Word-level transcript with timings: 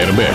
Airbag. 0.00 0.34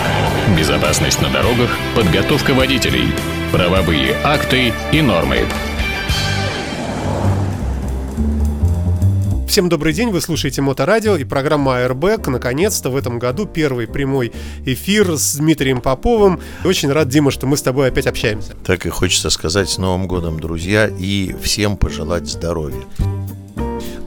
Безопасность 0.56 1.20
на 1.20 1.28
дорогах, 1.28 1.70
подготовка 1.96 2.54
водителей, 2.54 3.08
правовые 3.50 4.14
акты 4.22 4.72
и 4.92 5.00
нормы. 5.02 5.40
Всем 9.48 9.68
добрый 9.68 9.92
день, 9.92 10.10
вы 10.10 10.20
слушаете 10.20 10.62
Моторадио 10.62 11.16
и 11.16 11.24
программа 11.24 11.80
Airbag. 11.80 12.30
Наконец-то 12.30 12.90
в 12.90 12.96
этом 12.96 13.18
году 13.18 13.44
первый 13.46 13.88
прямой 13.88 14.32
эфир 14.64 15.16
с 15.16 15.34
Дмитрием 15.34 15.80
Поповым. 15.80 16.40
Очень 16.64 16.92
рад, 16.92 17.08
Дима, 17.08 17.32
что 17.32 17.48
мы 17.48 17.56
с 17.56 17.62
тобой 17.62 17.88
опять 17.88 18.06
общаемся. 18.06 18.52
Так 18.64 18.86
и 18.86 18.90
хочется 18.90 19.30
сказать 19.30 19.68
с 19.68 19.78
Новым 19.78 20.06
годом, 20.06 20.38
друзья, 20.38 20.86
и 20.86 21.34
всем 21.42 21.76
пожелать 21.76 22.28
здоровья. 22.28 22.84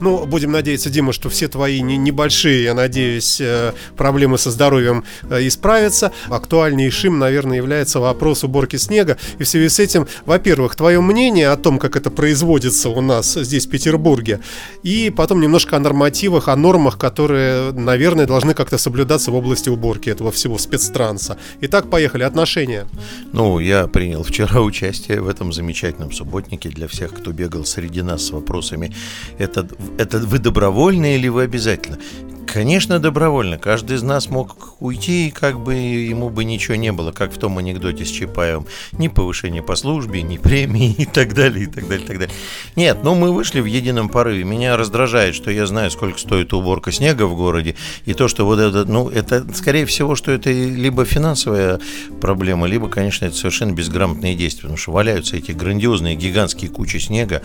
Ну, 0.00 0.24
будем 0.26 0.52
надеяться, 0.52 0.90
Дима, 0.90 1.12
что 1.12 1.28
все 1.28 1.48
твои 1.48 1.80
не, 1.80 1.96
небольшие, 1.96 2.64
я 2.64 2.74
надеюсь, 2.74 3.40
э, 3.40 3.72
проблемы 3.96 4.38
со 4.38 4.50
здоровьем 4.50 5.04
э, 5.28 5.46
исправятся. 5.46 6.12
Актуальнейшим, 6.28 7.18
наверное, 7.18 7.58
является 7.58 8.00
вопрос 8.00 8.44
уборки 8.44 8.76
снега. 8.76 9.18
И 9.38 9.44
в 9.44 9.48
связи 9.48 9.68
с 9.68 9.78
этим, 9.78 10.06
во-первых, 10.24 10.74
твое 10.76 11.00
мнение 11.00 11.48
о 11.48 11.56
том, 11.56 11.78
как 11.78 11.96
это 11.96 12.10
производится 12.10 12.88
у 12.88 13.00
нас 13.00 13.34
здесь, 13.34 13.66
в 13.66 13.70
Петербурге, 13.70 14.40
и 14.82 15.12
потом 15.14 15.40
немножко 15.40 15.76
о 15.76 15.80
нормативах, 15.80 16.48
о 16.48 16.56
нормах, 16.56 16.98
которые, 16.98 17.72
наверное, 17.72 18.26
должны 18.26 18.54
как-то 18.54 18.78
соблюдаться 18.78 19.30
в 19.30 19.34
области 19.34 19.68
уборки 19.68 20.08
этого 20.08 20.30
всего 20.32 20.58
спецтранса. 20.58 21.36
Итак, 21.60 21.90
поехали. 21.90 22.22
Отношения. 22.22 22.86
Ну, 23.32 23.58
я 23.58 23.86
принял 23.86 24.22
вчера 24.22 24.60
участие 24.62 25.20
в 25.20 25.28
этом 25.28 25.52
замечательном 25.52 26.12
субботнике 26.12 26.68
для 26.68 26.86
всех, 26.88 27.12
кто 27.12 27.32
бегал 27.32 27.64
среди 27.64 28.02
нас 28.02 28.26
с 28.26 28.30
вопросами. 28.30 28.94
Это 29.38 29.66
это 29.98 30.18
вы 30.18 30.38
добровольно 30.38 31.14
или 31.14 31.28
вы 31.28 31.42
обязательно? 31.42 31.98
Конечно, 32.46 32.98
добровольно. 32.98 33.58
Каждый 33.58 33.96
из 33.96 34.02
нас 34.02 34.28
мог 34.28 34.74
уйти, 34.80 35.28
и 35.28 35.30
как 35.30 35.60
бы 35.60 35.74
ему 35.74 36.30
бы 36.30 36.44
ничего 36.44 36.74
не 36.74 36.90
было, 36.90 37.12
как 37.12 37.32
в 37.32 37.38
том 37.38 37.58
анекдоте 37.58 38.04
с 38.04 38.08
Чапаевым. 38.08 38.66
Ни 38.92 39.08
повышения 39.08 39.62
по 39.62 39.76
службе, 39.76 40.22
ни 40.22 40.36
премии 40.36 40.92
и 40.98 41.04
так 41.04 41.34
далее, 41.34 41.64
и 41.64 41.66
так 41.66 41.88
далее, 41.88 42.04
и 42.04 42.08
так 42.08 42.18
далее. 42.18 42.34
Нет, 42.76 42.98
ну 43.02 43.14
мы 43.14 43.32
вышли 43.32 43.60
в 43.60 43.66
едином 43.66 44.08
порыве. 44.08 44.44
Меня 44.44 44.76
раздражает, 44.76 45.34
что 45.34 45.50
я 45.50 45.66
знаю, 45.66 45.90
сколько 45.90 46.18
стоит 46.18 46.52
уборка 46.52 46.92
снега 46.92 47.24
в 47.24 47.36
городе, 47.36 47.76
и 48.04 48.14
то, 48.14 48.28
что 48.28 48.44
вот 48.44 48.58
это, 48.58 48.84
ну, 48.84 49.08
это, 49.08 49.46
скорее 49.54 49.86
всего, 49.86 50.16
что 50.16 50.32
это 50.32 50.50
либо 50.50 51.04
финансовая 51.04 51.80
проблема, 52.20 52.66
либо, 52.66 52.88
конечно, 52.88 53.26
это 53.26 53.36
совершенно 53.36 53.72
безграмотные 53.72 54.34
действия, 54.34 54.62
потому 54.62 54.76
что 54.76 54.92
валяются 54.92 55.36
эти 55.36 55.52
грандиозные, 55.52 56.16
гигантские 56.16 56.70
кучи 56.70 56.96
снега. 56.96 57.42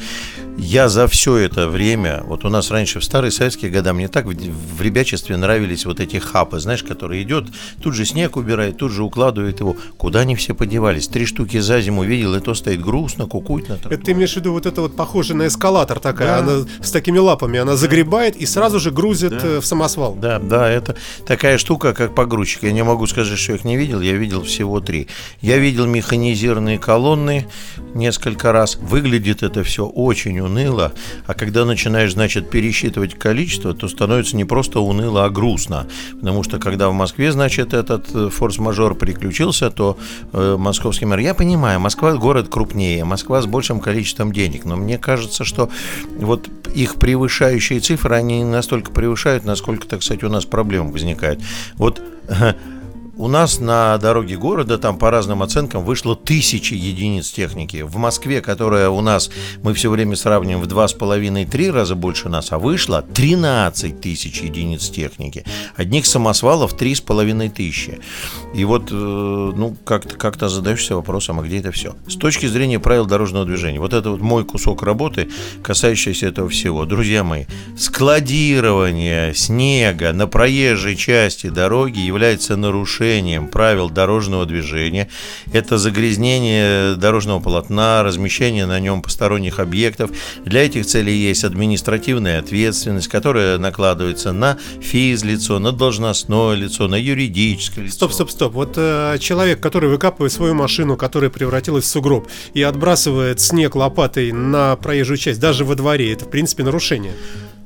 Я 0.58 0.90
за 0.90 1.08
все 1.08 1.38
это 1.38 1.68
время, 1.68 2.24
вот 2.26 2.46
у 2.46 2.50
нас 2.50 2.72
раньше 2.72 3.00
в 3.00 3.04
старые 3.04 3.32
советские 3.32 3.72
годы, 3.72 3.94
мне 3.94 4.08
так 4.08 4.26
в 4.26 4.82
ребячестве 4.86 5.36
нравились 5.38 5.86
вот 5.86 6.00
эти 6.00 6.18
хапы, 6.18 6.60
знаешь, 6.60 6.84
которые 6.84 7.24
идет, 7.24 7.48
тут 7.82 7.94
же 7.94 8.06
снег 8.06 8.38
убирает, 8.38 8.78
тут 8.78 8.92
же 8.92 9.04
укладывает 9.04 9.60
его. 9.60 9.76
Куда 9.98 10.22
они 10.22 10.36
все 10.36 10.56
подевались? 10.56 11.08
Три 11.08 11.26
штуки 11.26 11.60
за 11.60 11.82
зиму 11.82 12.04
видел, 12.04 12.36
и 12.36 12.40
то 12.40 12.54
стоит 12.54 12.82
грустно, 12.82 13.26
кукует 13.26 13.70
на 13.70 13.74
Это 13.74 13.98
ты 13.98 14.12
имеешь 14.14 14.34
в 14.34 14.38
виду 14.38 14.54
вот 14.54 14.66
это 14.66 14.82
вот 14.82 14.96
похоже 14.96 15.34
на 15.34 15.48
эскалатор 15.48 16.00
такая, 16.00 16.28
да. 16.28 16.40
она 16.40 16.66
с 16.82 16.92
такими 16.92 17.18
лапами, 17.18 17.60
она 17.60 17.76
загребает 17.76 18.36
и 18.36 18.46
сразу 18.46 18.80
же 18.80 18.92
грузит 18.92 19.32
да. 19.32 19.40
Э, 19.44 19.60
в 19.60 19.66
самосвал. 19.66 20.16
Да, 20.16 20.40
да, 20.40 20.70
это 20.70 20.96
такая 21.26 21.58
штука, 21.58 21.94
как 21.94 22.16
погрузчик. 22.16 22.64
Я 22.64 22.72
не 22.72 22.84
могу 22.84 23.08
сказать, 23.08 23.38
что 23.38 23.52
я 23.54 23.58
их 23.58 23.66
не 23.66 23.78
видел, 23.78 24.02
я 24.02 24.14
видел 24.14 24.44
всего 24.44 24.80
три. 24.80 25.08
Я 25.42 25.58
видел 25.58 25.86
механизированные 25.86 26.80
колонны 26.80 27.48
несколько 27.94 28.52
раз. 28.52 28.76
Выглядит 28.76 29.44
это 29.44 29.64
все 29.64 29.86
очень 29.86 30.40
уныло, 30.40 30.94
а 31.26 31.34
когда 31.34 31.66
начинаешь, 31.66 32.14
значит, 32.14 32.50
пересчитывать 32.50 33.16
количество, 33.18 33.74
то 33.74 33.88
становится 33.88 34.36
не 34.36 34.46
просто 34.46 34.75
уныло, 34.80 35.26
а 35.26 35.30
грустно. 35.30 35.88
Потому 36.20 36.44
что 36.44 36.60
когда 36.60 36.90
в 36.90 36.94
Москве, 36.94 37.32
значит, 37.32 37.74
этот 37.74 38.14
э, 38.14 38.30
форс-мажор 38.30 38.96
приключился, 38.96 39.70
то 39.70 39.98
э, 40.34 40.56
московский 40.58 41.06
мэр... 41.06 41.20
Я 41.20 41.34
понимаю, 41.34 41.80
Москва 41.80 42.14
город 42.16 42.48
крупнее, 42.50 43.04
Москва 43.06 43.42
с 43.42 43.46
большим 43.46 43.80
количеством 43.80 44.32
денег, 44.32 44.66
но 44.66 44.76
мне 44.76 44.98
кажется, 44.98 45.44
что 45.44 45.70
вот 46.18 46.50
их 46.74 46.96
превышающие 46.96 47.80
цифры, 47.80 48.16
они 48.16 48.44
настолько 48.44 48.92
превышают, 48.92 49.46
насколько, 49.46 49.88
так 49.88 50.04
сказать, 50.04 50.24
у 50.24 50.30
нас 50.30 50.46
проблем 50.46 50.92
возникает. 50.92 51.40
Вот 51.78 52.02
у 53.18 53.28
нас 53.28 53.60
на 53.60 53.98
дороге 53.98 54.36
города, 54.36 54.78
там 54.78 54.98
по 54.98 55.10
разным 55.10 55.42
оценкам, 55.42 55.84
вышло 55.84 56.16
тысячи 56.16 56.74
единиц 56.74 57.32
техники. 57.32 57.82
В 57.82 57.96
Москве, 57.96 58.42
которая 58.42 58.90
у 58.90 59.02
нас, 59.02 59.30
мы 59.64 59.74
все 59.74 59.90
время 59.90 60.16
сравниваем 60.16 60.62
в 60.62 60.68
два 60.68 60.88
с 60.88 60.94
половиной-три 60.94 61.72
раза 61.72 61.96
больше 61.96 62.30
нас, 62.30 62.52
а 62.52 62.60
вышло 62.60 63.02
13 63.02 64.02
тысяч 64.02 64.42
единиц 64.42 64.90
техники. 64.90 65.46
Одних 65.76 66.06
самосвалов 66.06 66.76
три 66.76 66.94
с 66.94 67.02
половиной 67.02 67.50
тысячи. 67.50 68.00
И 68.54 68.66
вот, 68.66 68.90
э, 68.92 68.94
ну, 68.94 69.76
как-то 69.86 70.16
как 70.16 70.36
задаешься 70.50 70.96
вопросом, 70.96 71.40
а 71.40 71.44
где 71.44 71.60
это 71.60 71.72
все? 71.72 71.96
С 72.08 72.16
точки 72.16 72.46
зрения 72.46 72.80
правил 72.80 73.06
дорожного 73.06 73.46
движения, 73.46 73.80
вот 73.80 73.94
это 73.94 74.10
вот 74.10 74.22
мой 74.22 74.44
кусок 74.44 74.84
работы, 74.84 75.30
касающийся 75.64 76.28
этого 76.28 76.50
всего. 76.50 76.86
Друзья 76.86 77.24
мои, 77.24 77.46
складирование 77.78 79.34
снега 79.34 80.12
на 80.12 80.28
проезжей 80.28 80.96
части 80.96 81.48
дороги 81.48 82.00
является 82.00 82.58
нарушением 82.58 83.05
нарушением 83.06 83.48
правил 83.48 83.90
дорожного 83.90 84.46
движения. 84.46 85.10
Это 85.54 85.78
загрязнение 85.78 86.96
дорожного 86.96 87.40
полотна, 87.40 88.04
размещение 88.04 88.66
на 88.66 88.80
нем 88.80 89.02
посторонних 89.02 89.60
объектов. 89.60 90.12
Для 90.44 90.66
этих 90.66 90.86
целей 90.86 91.16
есть 91.16 91.44
административная 91.44 92.40
ответственность, 92.40 93.08
которая 93.08 93.58
накладывается 93.58 94.32
на 94.32 94.58
физлицо, 94.82 95.60
на 95.60 95.72
должностное 95.72 96.56
лицо, 96.56 96.88
на 96.88 96.96
юридическое 96.96 97.86
лицо. 97.86 97.96
Стоп, 97.96 98.14
стоп, 98.14 98.32
стоп. 98.32 98.54
Вот 98.54 98.74
э, 98.78 99.18
человек, 99.20 99.60
который 99.60 99.90
выкапывает 99.90 100.32
свою 100.32 100.54
машину, 100.54 100.98
которая 100.98 101.30
превратилась 101.30 101.86
в 101.86 101.88
сугроб, 101.88 102.28
и 102.54 102.62
отбрасывает 102.64 103.40
снег 103.40 103.76
лопатой 103.76 104.32
на 104.32 104.76
проезжую 104.76 105.18
часть, 105.18 105.40
даже 105.40 105.64
во 105.64 105.76
дворе, 105.76 106.12
это 106.12 106.26
в 106.26 106.30
принципе 106.30 106.64
нарушение. 106.64 107.14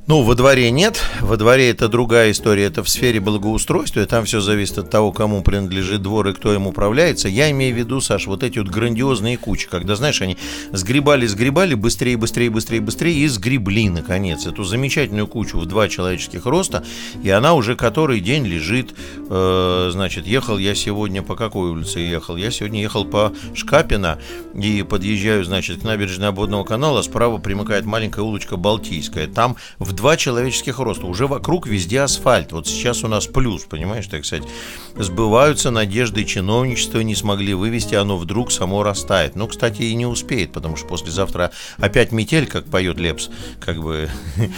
Ну, 0.09 0.23
во 0.23 0.33
дворе 0.33 0.71
нет. 0.71 0.99
Во 1.21 1.37
дворе 1.37 1.69
это 1.69 1.87
другая 1.87 2.31
история. 2.31 2.63
Это 2.63 2.83
в 2.83 2.89
сфере 2.89 3.19
благоустройства. 3.19 3.99
И 3.99 4.05
там 4.07 4.25
все 4.25 4.41
зависит 4.41 4.79
от 4.79 4.89
того, 4.89 5.11
кому 5.11 5.43
принадлежит 5.43 6.01
двор 6.01 6.29
и 6.29 6.33
кто 6.33 6.51
им 6.51 6.65
управляется. 6.65 7.29
Я 7.29 7.51
имею 7.51 7.75
в 7.75 7.77
виду, 7.77 8.01
Саш, 8.01 8.25
вот 8.25 8.41
эти 8.41 8.57
вот 8.57 8.69
грандиозные 8.69 9.37
кучи, 9.37 9.67
когда, 9.69 9.95
знаешь, 9.95 10.19
они 10.23 10.35
сгребали, 10.71 11.27
сгребали 11.27 11.75
быстрее, 11.75 12.17
быстрее, 12.17 12.49
быстрее, 12.49 12.81
быстрее 12.81 13.13
и 13.19 13.27
сгребли, 13.27 13.87
наконец, 13.87 14.47
эту 14.47 14.63
замечательную 14.63 15.27
кучу 15.27 15.59
в 15.59 15.67
два 15.67 15.87
человеческих 15.87 16.47
роста. 16.47 16.83
И 17.21 17.29
она 17.29 17.53
уже 17.53 17.75
который 17.75 18.19
день 18.19 18.47
лежит. 18.47 18.95
Э, 19.29 19.89
значит, 19.91 20.25
ехал 20.25 20.57
я 20.57 20.73
сегодня 20.73 21.21
по 21.21 21.35
какой 21.35 21.69
улице 21.69 21.99
ехал? 21.99 22.35
Я 22.35 22.49
сегодня 22.49 22.81
ехал 22.81 23.05
по 23.05 23.31
Шкапина 23.53 24.17
и 24.55 24.81
подъезжаю, 24.81 25.45
значит, 25.45 25.81
к 25.81 25.83
набережной 25.83 26.29
обводного 26.29 26.63
канала. 26.63 27.03
Справа 27.03 27.37
примыкает 27.37 27.85
маленькая 27.85 28.21
улочка 28.21 28.57
Балтийская. 28.57 29.27
Там 29.27 29.55
в 29.77 29.98
два 29.99 30.15
человеческих 30.15 30.79
роста. 30.79 31.05
Уже 31.07 31.27
вокруг 31.27 31.67
везде 31.67 31.99
асфальт. 31.99 32.53
Вот 32.53 32.67
сейчас 32.67 33.03
у 33.03 33.09
нас 33.09 33.27
плюс, 33.27 33.65
понимаешь, 33.65 34.07
так 34.07 34.25
сказать. 34.25 34.47
Сбываются 34.95 35.71
надежды 35.71 36.23
чиновничества, 36.23 37.01
не 37.01 37.15
смогли 37.15 37.53
вывести, 37.53 37.95
оно 37.95 38.15
вдруг 38.17 38.53
само 38.53 38.81
растает. 38.83 39.35
Ну, 39.35 39.47
кстати, 39.47 39.81
и 39.81 39.93
не 39.95 40.05
успеет, 40.05 40.53
потому 40.53 40.77
что 40.77 40.87
послезавтра 40.87 41.51
опять 41.77 42.13
метель, 42.13 42.47
как 42.47 42.65
поет 42.65 42.97
Лепс, 42.97 43.29
как 43.59 43.81
бы. 43.81 44.09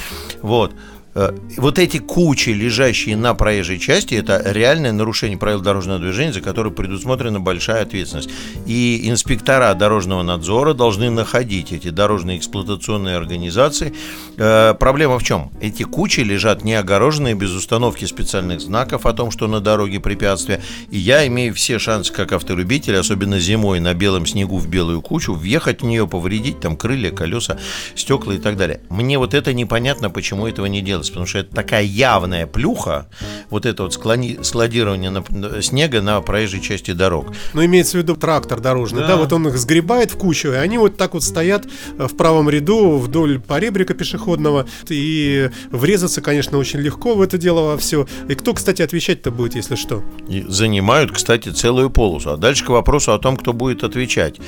Вот. 0.44 0.74
Э, 1.14 1.32
вот 1.58 1.78
эти 1.78 1.98
кучи, 1.98 2.50
лежащие 2.50 3.18
на 3.18 3.34
проезжей 3.34 3.80
части, 3.80 4.16
это 4.16 4.42
реальное 4.46 4.92
нарушение 4.92 5.38
правил 5.38 5.60
дорожного 5.60 6.00
движения, 6.00 6.34
за 6.34 6.42
которое 6.42 6.72
предусмотрена 6.72 7.40
большая 7.40 7.84
ответственность. 7.84 8.30
И 8.66 9.10
инспектора 9.10 9.74
дорожного 9.74 10.24
надзора 10.24 10.74
должны 10.74 11.10
находить 11.10 11.74
эти 11.74 11.90
дорожные 11.90 12.38
эксплуатационные 12.38 13.18
организации. 13.18 13.94
Э, 14.38 14.74
проблема 14.80 15.20
в 15.20 15.24
чем? 15.24 15.52
Эти 15.60 15.84
кучи 15.84 16.22
лежат 16.22 16.64
не 16.64 16.76
огороженные, 16.76 17.36
без 17.36 17.52
установки 17.52 18.06
специальных 18.06 18.62
знаков 18.62 19.06
о 19.06 19.14
том, 19.14 19.32
что 19.32 19.48
на 19.48 19.60
дороге 19.60 20.00
препятствия. 20.00 20.62
И 20.90 20.98
я 20.98 21.28
имею 21.28 21.54
все 21.54 21.80
шансы, 21.80 22.14
как 22.14 22.32
автолюбитель, 22.32 22.96
особенно 22.96 23.40
зимой 23.40 23.80
на 23.80 23.94
белом 23.94 24.26
снегу 24.26 24.58
в 24.58 24.68
белую 24.68 25.02
кучу, 25.02 25.34
въехать 25.34 25.82
в 25.82 25.86
нее, 25.86 26.08
повредить 26.08 26.62
там 26.62 26.78
крылья, 26.78 27.12
колеса, 27.12 27.58
стекла 27.96 28.36
и 28.36 28.38
так 28.38 28.56
далее. 28.56 28.82
Мне 28.90 29.18
вот 29.18 29.34
это 29.34 29.54
непонятно, 29.54 30.10
почему 30.10 30.48
этого 30.48 30.68
не 30.68 30.82
делать 30.82 31.01
делать, 31.02 31.10
потому 31.10 31.26
что 31.26 31.40
это 31.40 31.54
такая 31.54 31.84
явная 31.84 32.48
плюха, 32.48 33.08
вот 33.50 33.66
это 33.66 33.84
вот 33.84 33.94
склони, 33.94 34.40
складирование 34.42 35.10
на, 35.10 35.62
снега 35.62 36.02
на 36.02 36.22
проезжей 36.22 36.62
части 36.62 36.92
дорог. 36.92 37.34
Ну, 37.54 37.66
имеется 37.66 37.98
в 37.98 38.02
виду 38.02 38.16
трактор 38.16 38.60
дорожный, 38.60 39.02
да. 39.02 39.10
да, 39.10 39.18
вот 39.18 39.34
он 39.34 39.48
их 39.48 39.58
сгребает 39.58 40.12
в 40.12 40.18
кучу, 40.18 40.50
и 40.50 40.56
они 40.56 40.78
вот 40.78 40.98
так 40.98 41.14
вот 41.14 41.24
стоят 41.24 41.66
э, 41.98 42.08
в 42.08 42.16
правом 42.16 42.50
ряду 42.50 42.98
вдоль 42.98 43.40
поребрика 43.40 43.94
пешеходного, 43.94 44.66
и 44.90 45.50
врезаться, 45.72 46.22
конечно, 46.22 46.58
очень 46.58 46.80
легко 46.80 47.16
в 47.16 47.22
это 47.22 47.38
дело 47.38 47.72
во 47.72 47.78
все. 47.78 48.08
И 48.28 48.36
кто, 48.36 48.54
кстати, 48.54 48.82
отвечать-то 48.82 49.32
будет, 49.32 49.56
если 49.56 49.76
что? 49.76 50.04
И 50.28 50.44
занимают, 50.48 51.12
кстати, 51.12 51.50
целую 51.50 51.90
полосу. 51.90 52.32
А 52.32 52.38
дальше 52.38 52.66
к 52.66 52.70
вопросу 52.70 53.14
о 53.14 53.20
том, 53.20 53.38
кто 53.38 53.54
будет 53.54 53.84
отвечать. 53.84 54.40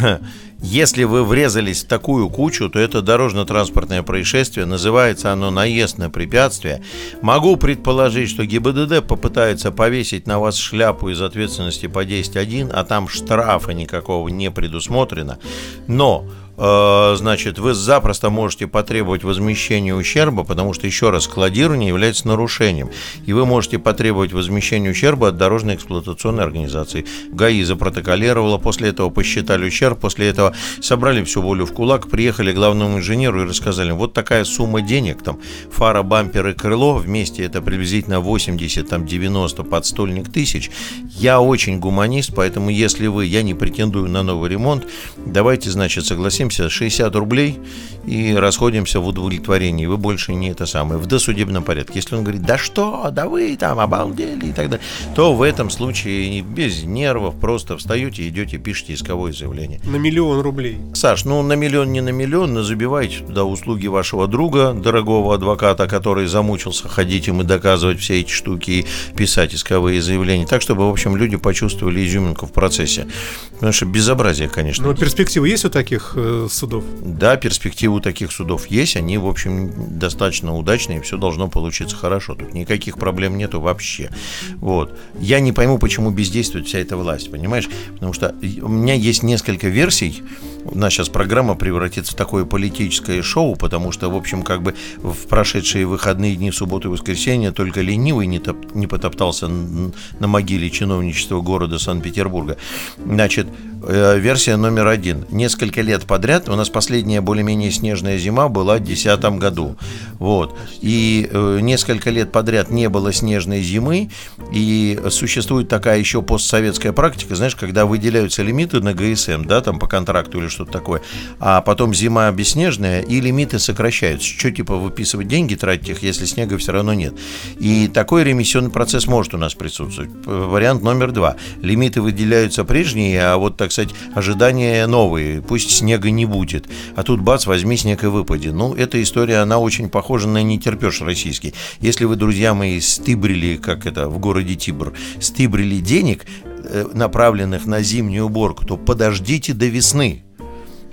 Если 0.60 1.04
вы 1.04 1.24
врезались 1.24 1.84
в 1.84 1.86
такую 1.86 2.28
кучу, 2.28 2.68
то 2.68 2.80
это 2.80 3.00
дорожно-транспортное 3.00 4.02
происшествие. 4.02 4.66
Называется 4.66 5.32
оно 5.32 5.50
наезд 5.50 5.98
на 5.98 6.10
препятствие. 6.10 6.82
Могу 7.22 7.56
предположить, 7.56 8.28
что 8.28 8.44
ГИБДД 8.44 9.06
попытается 9.06 9.70
повесить 9.70 10.26
на 10.26 10.40
вас 10.40 10.56
шляпу 10.56 11.10
из 11.10 11.22
ответственности 11.22 11.86
по 11.86 12.04
10.1, 12.04 12.70
а 12.72 12.84
там 12.84 13.08
штрафа 13.08 13.70
никакого 13.72 14.28
не 14.28 14.50
предусмотрено. 14.50 15.38
Но 15.86 16.26
значит, 16.58 17.58
вы 17.58 17.72
запросто 17.72 18.30
можете 18.30 18.66
потребовать 18.66 19.22
возмещения 19.22 19.94
ущерба, 19.94 20.42
потому 20.42 20.74
что, 20.74 20.86
еще 20.86 21.10
раз, 21.10 21.24
складирование 21.24 21.88
является 21.88 22.26
нарушением. 22.26 22.90
И 23.26 23.32
вы 23.32 23.46
можете 23.46 23.78
потребовать 23.78 24.32
возмещения 24.32 24.90
ущерба 24.90 25.28
от 25.28 25.36
дорожной 25.36 25.76
эксплуатационной 25.76 26.42
организации. 26.42 27.06
ГАИ 27.30 27.62
запротоколировала, 27.62 28.58
после 28.58 28.88
этого 28.88 29.08
посчитали 29.08 29.66
ущерб, 29.66 30.00
после 30.00 30.28
этого 30.28 30.52
собрали 30.80 31.22
всю 31.22 31.42
волю 31.42 31.64
в 31.64 31.72
кулак, 31.72 32.08
приехали 32.10 32.52
к 32.52 32.56
главному 32.56 32.98
инженеру 32.98 33.42
и 33.42 33.46
рассказали, 33.46 33.92
вот 33.92 34.12
такая 34.12 34.44
сумма 34.44 34.82
денег, 34.82 35.22
там, 35.22 35.38
фара, 35.70 36.02
бампер 36.02 36.48
и 36.48 36.54
крыло, 36.54 36.94
вместе 36.96 37.44
это 37.44 37.62
приблизительно 37.62 38.18
80, 38.18 38.88
там, 38.88 39.06
90 39.06 39.62
подстольник 39.62 40.32
тысяч. 40.32 40.70
Я 41.04 41.40
очень 41.40 41.78
гуманист, 41.78 42.32
поэтому 42.34 42.70
если 42.70 43.06
вы, 43.06 43.26
я 43.26 43.42
не 43.42 43.54
претендую 43.54 44.08
на 44.08 44.24
новый 44.24 44.50
ремонт, 44.50 44.86
давайте, 45.24 45.70
значит, 45.70 46.04
согласимся 46.04 46.47
садимся, 46.50 46.68
60 46.68 47.14
рублей 47.16 47.60
и 48.06 48.34
расходимся 48.34 49.00
в 49.00 49.06
удовлетворении. 49.06 49.86
Вы 49.86 49.98
больше 49.98 50.34
не 50.34 50.50
это 50.50 50.66
самое, 50.66 50.98
в 50.98 51.06
досудебном 51.06 51.62
порядке. 51.62 51.94
Если 51.96 52.14
он 52.14 52.22
говорит, 52.22 52.42
да 52.42 52.56
что, 52.56 53.08
да 53.12 53.28
вы 53.28 53.56
там 53.56 53.78
обалдели 53.78 54.46
и 54.46 54.52
так 54.52 54.70
далее, 54.70 54.84
то 55.14 55.34
в 55.34 55.42
этом 55.42 55.68
случае 55.68 56.40
без 56.40 56.84
нервов 56.84 57.34
просто 57.38 57.76
встаете, 57.76 58.26
идете, 58.26 58.56
пишите 58.58 58.94
исковое 58.94 59.32
заявление. 59.32 59.80
На 59.84 59.96
миллион 59.96 60.40
рублей. 60.40 60.78
Саш, 60.94 61.24
ну 61.24 61.42
на 61.42 61.52
миллион 61.52 61.92
не 61.92 62.00
на 62.00 62.10
миллион, 62.10 62.54
но 62.54 62.62
забивайте 62.62 63.18
туда 63.18 63.44
услуги 63.44 63.86
вашего 63.88 64.26
друга, 64.26 64.72
дорогого 64.72 65.34
адвоката, 65.34 65.86
который 65.86 66.26
замучился 66.26 66.88
ходить 66.88 67.28
им 67.28 67.42
и 67.42 67.44
доказывать 67.44 68.00
все 68.00 68.20
эти 68.20 68.30
штуки 68.30 68.70
и 68.70 68.86
писать 69.16 69.54
исковые 69.54 70.00
заявления. 70.00 70.46
Так, 70.46 70.62
чтобы, 70.62 70.88
в 70.88 70.90
общем, 70.90 71.16
люди 71.16 71.36
почувствовали 71.36 72.06
изюминку 72.06 72.46
в 72.46 72.52
процессе. 72.52 73.06
Потому 73.52 73.72
что 73.72 73.86
безобразие, 73.86 74.48
конечно. 74.48 74.86
Но 74.86 74.94
перспективы 74.94 75.48
есть 75.48 75.64
у 75.64 75.70
таких 75.70 76.12
э, 76.14 76.37
судов? 76.48 76.84
Да, 77.02 77.36
перспективы 77.36 77.96
у 77.96 78.00
таких 78.00 78.30
судов 78.32 78.66
есть, 78.66 78.96
они, 78.96 79.18
в 79.18 79.26
общем, 79.26 79.72
достаточно 79.98 80.54
удачные, 80.54 81.00
все 81.00 81.16
должно 81.16 81.48
получиться 81.48 81.96
хорошо. 81.96 82.34
Тут 82.34 82.54
никаких 82.54 82.98
проблем 82.98 83.36
нету 83.36 83.60
вообще. 83.60 84.10
Вот. 84.56 84.96
Я 85.18 85.40
не 85.40 85.52
пойму, 85.52 85.78
почему 85.78 86.10
бездействует 86.10 86.66
вся 86.66 86.78
эта 86.78 86.96
власть, 86.96 87.30
понимаешь? 87.30 87.68
Потому 87.94 88.12
что 88.12 88.34
у 88.62 88.68
меня 88.68 88.94
есть 88.94 89.22
несколько 89.22 89.68
версий. 89.68 90.22
У 90.64 90.76
нас 90.76 90.92
сейчас 90.92 91.08
программа 91.08 91.54
превратится 91.54 92.12
в 92.12 92.16
такое 92.16 92.44
политическое 92.44 93.22
шоу, 93.22 93.56
потому 93.56 93.90
что, 93.90 94.10
в 94.10 94.16
общем, 94.16 94.42
как 94.42 94.62
бы 94.62 94.74
в 94.98 95.26
прошедшие 95.26 95.86
выходные 95.86 96.36
дни, 96.36 96.52
субботу 96.52 96.88
и 96.88 96.92
воскресенье 96.92 97.52
только 97.52 97.80
ленивый 97.80 98.26
не, 98.26 98.38
топ, 98.38 98.74
не 98.74 98.86
потоптался 98.86 99.48
на 99.48 100.26
могиле 100.26 100.70
чиновничества 100.70 101.40
города 101.40 101.78
Санкт-Петербурга. 101.78 102.58
Значит, 103.04 103.46
Э, 103.82 104.18
версия 104.18 104.56
номер 104.56 104.88
один. 104.88 105.24
Несколько 105.30 105.82
лет 105.82 106.04
подряд, 106.04 106.27
у 106.48 106.56
нас 106.56 106.68
последняя 106.68 107.20
более-менее 107.20 107.70
снежная 107.70 108.18
зима 108.18 108.48
была 108.48 108.76
в 108.76 108.80
2010 108.80 109.38
году. 109.38 109.76
Вот. 110.18 110.56
И 110.80 111.28
э, 111.30 111.58
несколько 111.62 112.10
лет 112.10 112.32
подряд 112.32 112.70
не 112.70 112.88
было 112.88 113.12
снежной 113.12 113.62
зимы, 113.62 114.10
и 114.52 115.00
существует 115.10 115.68
такая 115.68 115.98
еще 115.98 116.22
постсоветская 116.22 116.92
практика, 116.92 117.34
знаешь, 117.34 117.56
когда 117.56 117.86
выделяются 117.86 118.42
лимиты 118.42 118.80
на 118.80 118.94
ГСМ, 118.94 119.44
да, 119.44 119.60
там 119.60 119.78
по 119.78 119.86
контракту 119.86 120.38
или 120.38 120.48
что-то 120.48 120.72
такое, 120.72 121.02
а 121.40 121.60
потом 121.62 121.94
зима 121.94 122.30
бесснежная, 122.30 123.00
и 123.00 123.20
лимиты 123.20 123.58
сокращаются. 123.58 124.26
Что, 124.26 124.50
типа, 124.50 124.76
выписывать 124.76 125.28
деньги, 125.28 125.54
тратить 125.54 125.88
их, 125.88 126.02
если 126.02 126.24
снега 126.26 126.58
все 126.58 126.72
равно 126.72 126.94
нет. 126.94 127.14
И 127.58 127.88
такой 127.88 128.24
ремиссионный 128.24 128.70
процесс 128.70 129.06
может 129.06 129.34
у 129.34 129.38
нас 129.38 129.54
присутствовать. 129.54 130.10
Вариант 130.26 130.82
номер 130.82 131.12
два. 131.12 131.36
Лимиты 131.62 132.02
выделяются 132.02 132.64
прежние, 132.64 133.22
а 133.22 133.36
вот 133.36 133.56
так 133.56 133.72
сказать, 133.72 133.90
ожидания 134.14 134.86
новые. 134.86 135.40
Пусть 135.42 135.70
снега 135.70 136.07
не 136.10 136.26
будет. 136.26 136.68
А 136.96 137.02
тут 137.02 137.20
бац, 137.20 137.46
возьми 137.46 137.76
снег 137.76 138.04
и 138.04 138.06
выпади. 138.06 138.48
Ну, 138.48 138.74
эта 138.74 139.02
история, 139.02 139.38
она 139.38 139.58
очень 139.58 139.88
похожа 139.88 140.28
на 140.28 140.42
нетерпеж 140.42 141.00
российский. 141.02 141.54
Если 141.80 142.04
вы, 142.04 142.16
друзья 142.16 142.54
мои, 142.54 142.80
стыбрили, 142.80 143.56
как 143.56 143.86
это, 143.86 144.08
в 144.08 144.18
городе 144.18 144.54
Тибр, 144.54 144.92
стыбрили 145.20 145.78
денег, 145.78 146.26
э, 146.64 146.86
направленных 146.92 147.66
на 147.66 147.82
зимнюю 147.82 148.26
уборку, 148.26 148.64
то 148.64 148.76
подождите 148.76 149.54
до 149.54 149.66
весны 149.66 150.24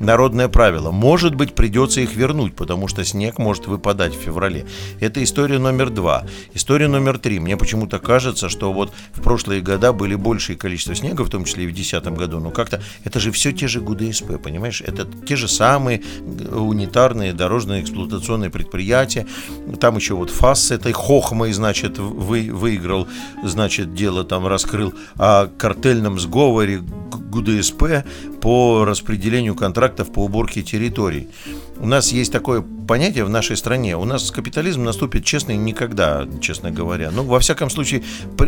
народное 0.06 0.48
правило. 0.48 0.92
Может 0.92 1.36
быть, 1.36 1.56
придется 1.56 2.02
их 2.02 2.16
вернуть, 2.16 2.56
потому 2.56 2.88
что 2.88 3.04
снег 3.04 3.38
может 3.38 3.68
выпадать 3.68 4.16
в 4.16 4.20
феврале. 4.20 4.66
Это 5.00 5.24
история 5.24 5.60
номер 5.60 5.90
два. 5.90 6.26
История 6.54 6.88
номер 6.88 7.18
три. 7.18 7.40
Мне 7.40 7.58
почему-то 7.58 8.00
кажется, 8.00 8.48
что 8.48 8.72
вот 8.72 8.94
в 9.14 9.22
прошлые 9.22 9.62
года 9.62 9.92
были 9.92 10.16
большее 10.16 10.56
количество 10.56 10.96
снега, 10.96 11.24
в 11.24 11.30
том 11.30 11.44
числе 11.46 11.66
и 11.66 11.68
в 11.68 11.74
2010 11.74 12.18
году, 12.18 12.40
но 12.40 12.52
как-то 12.52 12.82
это 13.04 13.20
же 13.20 13.32
все 13.32 13.52
те 13.52 13.68
же 13.68 13.82
ГУДСП, 13.82 14.42
понимаешь? 14.42 14.82
Это 14.82 15.06
те 15.28 15.36
же 15.36 15.48
самые 15.48 16.02
унитарные 16.52 17.34
дорожные 17.34 17.82
эксплуатационные 17.82 18.50
предприятия. 18.50 19.26
Там 19.80 19.98
еще 19.98 20.14
вот 20.14 20.30
ФАС 20.30 20.66
с 20.66 20.72
этой 20.72 20.94
хохмой, 20.94 21.52
значит, 21.52 21.98
вы, 21.98 22.50
выиграл, 22.52 23.08
значит, 23.44 23.94
дело 23.94 24.24
там 24.24 24.48
раскрыл 24.48 24.94
о 25.16 25.48
картельном 25.48 26.20
сговоре 26.20 26.82
ГУДСП 27.36 28.06
по 28.42 28.86
распределению 28.86 29.56
контрактов 29.56 30.12
по 30.12 30.26
уборке 30.26 30.62
территорий. 30.64 31.28
У 31.78 31.86
нас 31.86 32.12
есть 32.12 32.32
такое 32.32 32.64
понятие 32.86 33.26
в 33.26 33.30
нашей 33.30 33.58
стране. 33.58 33.98
У 33.98 34.06
нас 34.06 34.32
капитализм 34.32 34.84
наступит 34.84 35.26
честно 35.26 35.54
никогда, 35.54 36.28
честно 36.42 36.72
говоря. 36.72 37.12
Ну, 37.12 37.24
во 37.24 37.40
всяком 37.40 37.70
случае, 37.70 38.04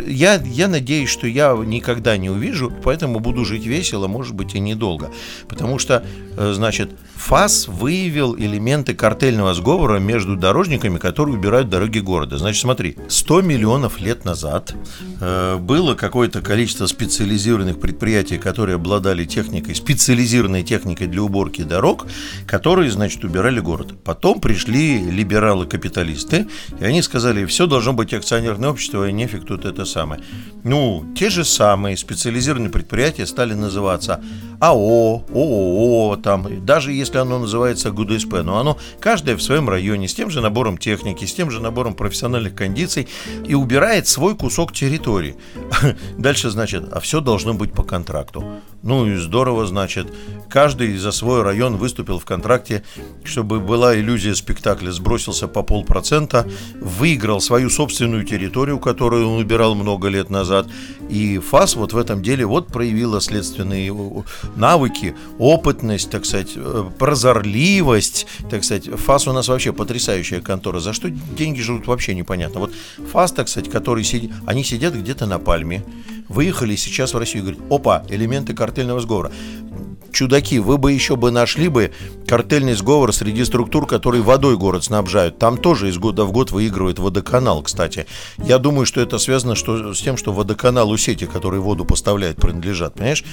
я, 0.06 0.40
я 0.44 0.68
надеюсь, 0.68 1.08
что 1.08 1.26
я 1.26 1.56
никогда 1.64 2.16
не 2.16 2.30
увижу, 2.30 2.72
поэтому 2.82 3.20
буду 3.20 3.44
жить 3.44 3.66
весело, 3.66 4.08
может 4.08 4.34
быть, 4.34 4.54
и 4.54 4.60
недолго. 4.60 5.10
Потому 5.48 5.78
что, 5.78 6.04
э, 6.36 6.52
значит, 6.54 6.90
ФАС 7.16 7.68
выявил 7.68 8.36
элементы 8.36 8.94
картельного 8.94 9.54
сговора 9.54 9.98
между 9.98 10.36
дорожниками, 10.36 10.98
которые 10.98 11.36
убирают 11.36 11.68
дороги 11.68 11.98
города. 11.98 12.38
Значит, 12.38 12.62
смотри, 12.62 12.96
100 13.08 13.42
миллионов 13.42 14.00
лет 14.00 14.24
назад 14.24 14.74
э, 15.20 15.56
было 15.56 15.94
какое-то 15.94 16.40
количество 16.40 16.86
специализированных 16.86 17.80
предприятий, 17.80 18.38
которые 18.38 18.76
обладали 18.76 19.24
техникой, 19.24 19.74
специализированной 19.74 20.62
техникой 20.62 21.08
для 21.08 21.22
уборки 21.22 21.62
дорог, 21.62 22.06
которые, 22.46 22.90
значит, 22.90 23.24
убирали 23.24 23.60
город. 23.60 23.94
Потом 24.04 24.27
пришли 24.34 24.98
либералы-капиталисты, 24.98 26.46
и 26.80 26.84
они 26.84 27.02
сказали, 27.02 27.44
все 27.44 27.66
должно 27.66 27.92
быть 27.92 28.12
акционерное 28.12 28.70
общество, 28.70 29.08
и 29.08 29.12
нефиг 29.12 29.46
тут 29.46 29.64
это 29.64 29.84
самое. 29.84 30.22
Ну, 30.64 31.04
те 31.16 31.30
же 31.30 31.44
самые 31.44 31.96
специализированные 31.96 32.70
предприятия 32.70 33.26
стали 33.26 33.54
называться 33.54 34.22
АО, 34.60 35.24
ООО, 35.32 36.16
там, 36.16 36.64
даже 36.66 36.92
если 36.92 37.18
оно 37.18 37.38
называется 37.38 37.90
ГУДСП, 37.90 38.42
но 38.42 38.58
оно 38.58 38.76
каждое 39.00 39.36
в 39.36 39.42
своем 39.42 39.68
районе, 39.68 40.08
с 40.08 40.14
тем 40.14 40.30
же 40.30 40.40
набором 40.40 40.78
техники, 40.78 41.24
с 41.24 41.32
тем 41.32 41.50
же 41.50 41.60
набором 41.60 41.94
профессиональных 41.94 42.54
кондиций 42.54 43.08
и 43.46 43.54
убирает 43.54 44.08
свой 44.08 44.36
кусок 44.36 44.72
территории. 44.72 45.36
Дальше, 46.18 46.50
значит, 46.50 46.84
а 46.92 46.98
все 47.00 47.20
должно 47.20 47.54
быть 47.54 47.72
по 47.72 47.84
контракту. 47.84 48.44
Ну 48.82 49.06
и 49.06 49.16
здорово, 49.16 49.66
значит, 49.66 50.12
каждый 50.48 50.96
за 50.96 51.12
свой 51.12 51.42
район 51.42 51.76
выступил 51.76 52.18
в 52.18 52.24
контракте, 52.24 52.82
чтобы 53.22 53.60
была 53.60 53.96
иллюзия 53.96 54.17
спектакля, 54.18 54.92
сбросился 54.92 55.48
по 55.48 55.62
полпроцента, 55.62 56.46
выиграл 56.80 57.40
свою 57.40 57.70
собственную 57.70 58.24
территорию, 58.24 58.78
которую 58.78 59.28
он 59.28 59.40
убирал 59.40 59.74
много 59.74 60.08
лет 60.08 60.30
назад, 60.30 60.66
и 61.08 61.38
ФАС 61.38 61.76
вот 61.76 61.92
в 61.92 61.98
этом 61.98 62.22
деле 62.22 62.46
вот 62.46 62.68
проявила 62.68 63.20
следственные 63.20 63.92
навыки, 64.56 65.14
опытность, 65.38 66.10
так 66.10 66.24
сказать, 66.24 66.52
э, 66.56 66.84
прозорливость, 66.98 68.26
так 68.50 68.64
сказать. 68.64 68.88
ФАС 68.88 69.28
у 69.28 69.32
нас 69.32 69.48
вообще 69.48 69.72
потрясающая 69.72 70.40
контора. 70.40 70.80
За 70.80 70.92
что 70.92 71.10
деньги 71.10 71.60
жрут, 71.60 71.86
вообще 71.86 72.14
непонятно. 72.14 72.60
Вот 72.60 72.72
ФАС, 73.12 73.32
так 73.32 73.48
сказать, 73.48 73.70
который 73.70 74.04
сидит, 74.04 74.32
они 74.46 74.64
сидят 74.64 74.94
где-то 74.94 75.26
на 75.26 75.38
пальме, 75.38 75.84
выехали 76.28 76.76
сейчас 76.76 77.14
в 77.14 77.18
Россию 77.18 77.44
и 77.44 77.46
говорят, 77.46 77.72
опа, 77.72 78.02
элементы 78.08 78.54
картельного 78.54 79.00
сговора 79.00 79.32
чудаки, 80.12 80.58
вы 80.58 80.78
бы 80.78 80.92
еще 80.92 81.16
бы 81.16 81.30
нашли 81.30 81.68
бы 81.68 81.92
картельный 82.26 82.74
сговор 82.74 83.12
среди 83.12 83.44
структур, 83.44 83.86
которые 83.86 84.22
водой 84.22 84.56
город 84.56 84.84
снабжают. 84.84 85.38
Там 85.38 85.56
тоже 85.56 85.88
из 85.88 85.98
года 85.98 86.24
в 86.24 86.32
год 86.32 86.50
выигрывает 86.50 86.98
водоканал, 86.98 87.62
кстати. 87.62 88.06
Я 88.38 88.58
думаю, 88.58 88.86
что 88.86 89.00
это 89.00 89.18
связано 89.18 89.54
что, 89.54 89.94
с 89.94 90.00
тем, 90.00 90.16
что 90.16 90.32
водоканалу 90.32 90.96
сети, 90.96 91.26
которые 91.26 91.60
воду 91.60 91.84
поставляют, 91.84 92.38
принадлежат, 92.38 92.94
понимаешь? 92.94 93.24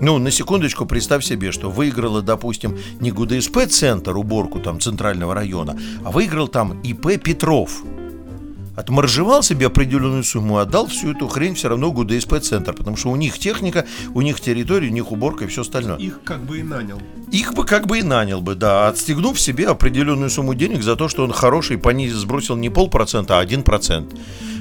Ну, 0.00 0.18
на 0.18 0.30
секундочку 0.30 0.86
представь 0.86 1.24
себе, 1.24 1.52
что 1.52 1.70
выиграла, 1.70 2.22
допустим, 2.22 2.78
не 3.00 3.10
ГУДСП-центр, 3.10 4.16
уборку 4.16 4.60
там 4.60 4.80
центрального 4.80 5.34
района, 5.34 5.78
а 6.04 6.10
выиграл 6.10 6.48
там 6.48 6.80
ИП 6.82 7.22
Петров. 7.22 7.82
Отмаржевал 8.76 9.42
себе 9.42 9.66
определенную 9.66 10.24
сумму, 10.24 10.58
отдал 10.58 10.86
всю 10.86 11.12
эту 11.12 11.28
хрень 11.28 11.54
все 11.54 11.68
равно 11.68 11.92
ГУДСП-центр, 11.92 12.72
потому 12.72 12.96
что 12.96 13.10
у 13.10 13.16
них 13.16 13.38
техника, 13.38 13.86
у 14.14 14.20
них 14.22 14.40
территория, 14.40 14.88
у 14.88 14.92
них 14.92 15.12
уборка 15.12 15.44
и 15.44 15.48
все 15.48 15.62
остальное. 15.62 15.96
Их 15.98 16.20
как 16.24 16.42
бы 16.44 16.58
и 16.58 16.62
нанял. 16.62 17.00
Их 17.30 17.54
бы 17.54 17.64
как 17.64 17.86
бы 17.86 17.98
и 17.98 18.02
нанял 18.02 18.40
бы, 18.40 18.54
да, 18.54 18.88
отстегнув 18.88 19.40
себе 19.40 19.68
определенную 19.68 20.30
сумму 20.30 20.54
денег 20.54 20.82
за 20.82 20.96
то, 20.96 21.08
что 21.08 21.24
он 21.24 21.32
хороший, 21.32 21.78
понизил, 21.78 22.18
сбросил 22.18 22.56
не 22.56 22.68
полпроцента, 22.68 23.38
а 23.38 23.40
один 23.40 23.62
процент. 23.62 24.14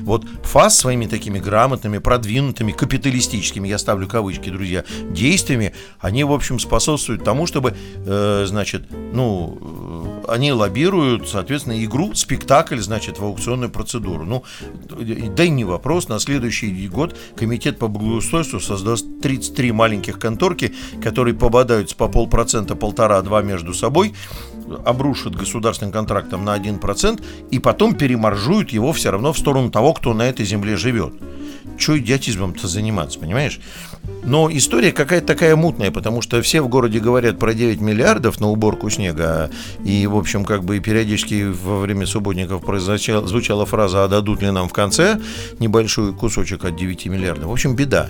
Вот 0.03 0.25
ФАС 0.43 0.77
своими 0.77 1.05
такими 1.05 1.39
грамотными, 1.39 1.98
продвинутыми, 1.98 2.74
капиталистическими, 2.74 3.70
я 3.70 3.77
ставлю 3.77 4.08
кавычки, 4.08 4.50
друзья, 4.50 4.84
действиями, 5.10 5.74
они, 6.00 6.25
в 6.25 6.34
общем, 6.34 6.60
способствуют 6.60 7.24
тому, 7.24 7.48
чтобы, 7.48 7.74
э, 8.05 8.46
значит, 8.46 8.84
ну, 8.91 9.58
э, 9.62 10.12
они 10.27 10.51
лоббируют, 10.51 11.27
соответственно, 11.27 11.84
игру, 11.84 12.13
спектакль, 12.13 12.80
значит, 12.80 13.20
в 13.20 13.24
аукционную 13.24 13.70
процедуру. 13.70 14.25
Ну, 14.25 14.44
да 14.89 15.44
и 15.44 15.50
не 15.50 15.63
вопрос, 15.63 16.08
на 16.08 16.20
следующий 16.20 16.88
год 16.88 17.15
комитет 17.36 17.80
по 17.80 17.88
благоустройству 17.88 18.60
создаст 18.60 19.06
33 19.22 19.72
маленьких 19.72 20.20
конторки, 20.20 20.74
которые 21.01 21.36
пободаются 21.36 21.96
по 21.96 22.08
полпроцента, 22.08 22.75
полтора-два 22.75 23.42
между 23.42 23.74
собой, 23.74 24.13
обрушат 24.86 25.36
государственным 25.36 25.92
контрактом 25.92 26.46
на 26.46 26.58
1% 26.58 27.24
и 27.51 27.60
потом 27.60 27.96
перемаржуют 27.96 28.72
его 28.72 28.94
все 28.94 29.12
равно 29.12 29.34
в 29.34 29.38
сторону 29.38 29.70
того, 29.72 29.94
кто 29.94 30.13
на 30.13 30.24
этой 30.24 30.46
земле 30.46 30.77
живет. 30.77 31.13
Че 31.77 31.98
идиотизмом-то 31.98 32.68
заниматься, 32.68 33.20
понимаешь? 33.20 33.60
Но 34.25 34.50
история 34.50 34.92
какая-то 34.92 35.27
такая 35.27 35.56
мутная, 35.56 35.92
потому 35.92 36.22
что 36.22 36.42
все 36.42 36.62
в 36.62 36.70
городе 36.70 37.00
говорят 37.00 37.38
про 37.39 37.53
9 37.53 37.82
миллиардов 37.82 38.39
на 38.39 38.50
уборку 38.50 38.89
снега. 38.89 39.50
И, 39.84 40.08
в 40.08 40.15
общем, 40.15 40.46
как 40.46 40.63
бы 40.63 40.80
периодически 40.80 41.44
во 41.44 41.80
время 41.80 42.06
субботников 42.06 42.63
произзвучала, 42.63 43.27
звучала 43.27 43.65
фраза 43.65 44.06
«А 44.06 44.08
дадут 44.08 44.42
ли 44.42 44.51
нам 44.51 44.70
в 44.70 44.74
конце 44.74 45.20
небольшой 45.60 46.13
кусочек 46.13 46.63
от 46.63 46.77
9 46.77 47.06
миллиардов?» 47.08 47.50
В 47.50 47.51
общем, 47.51 47.75
беда. 47.75 48.10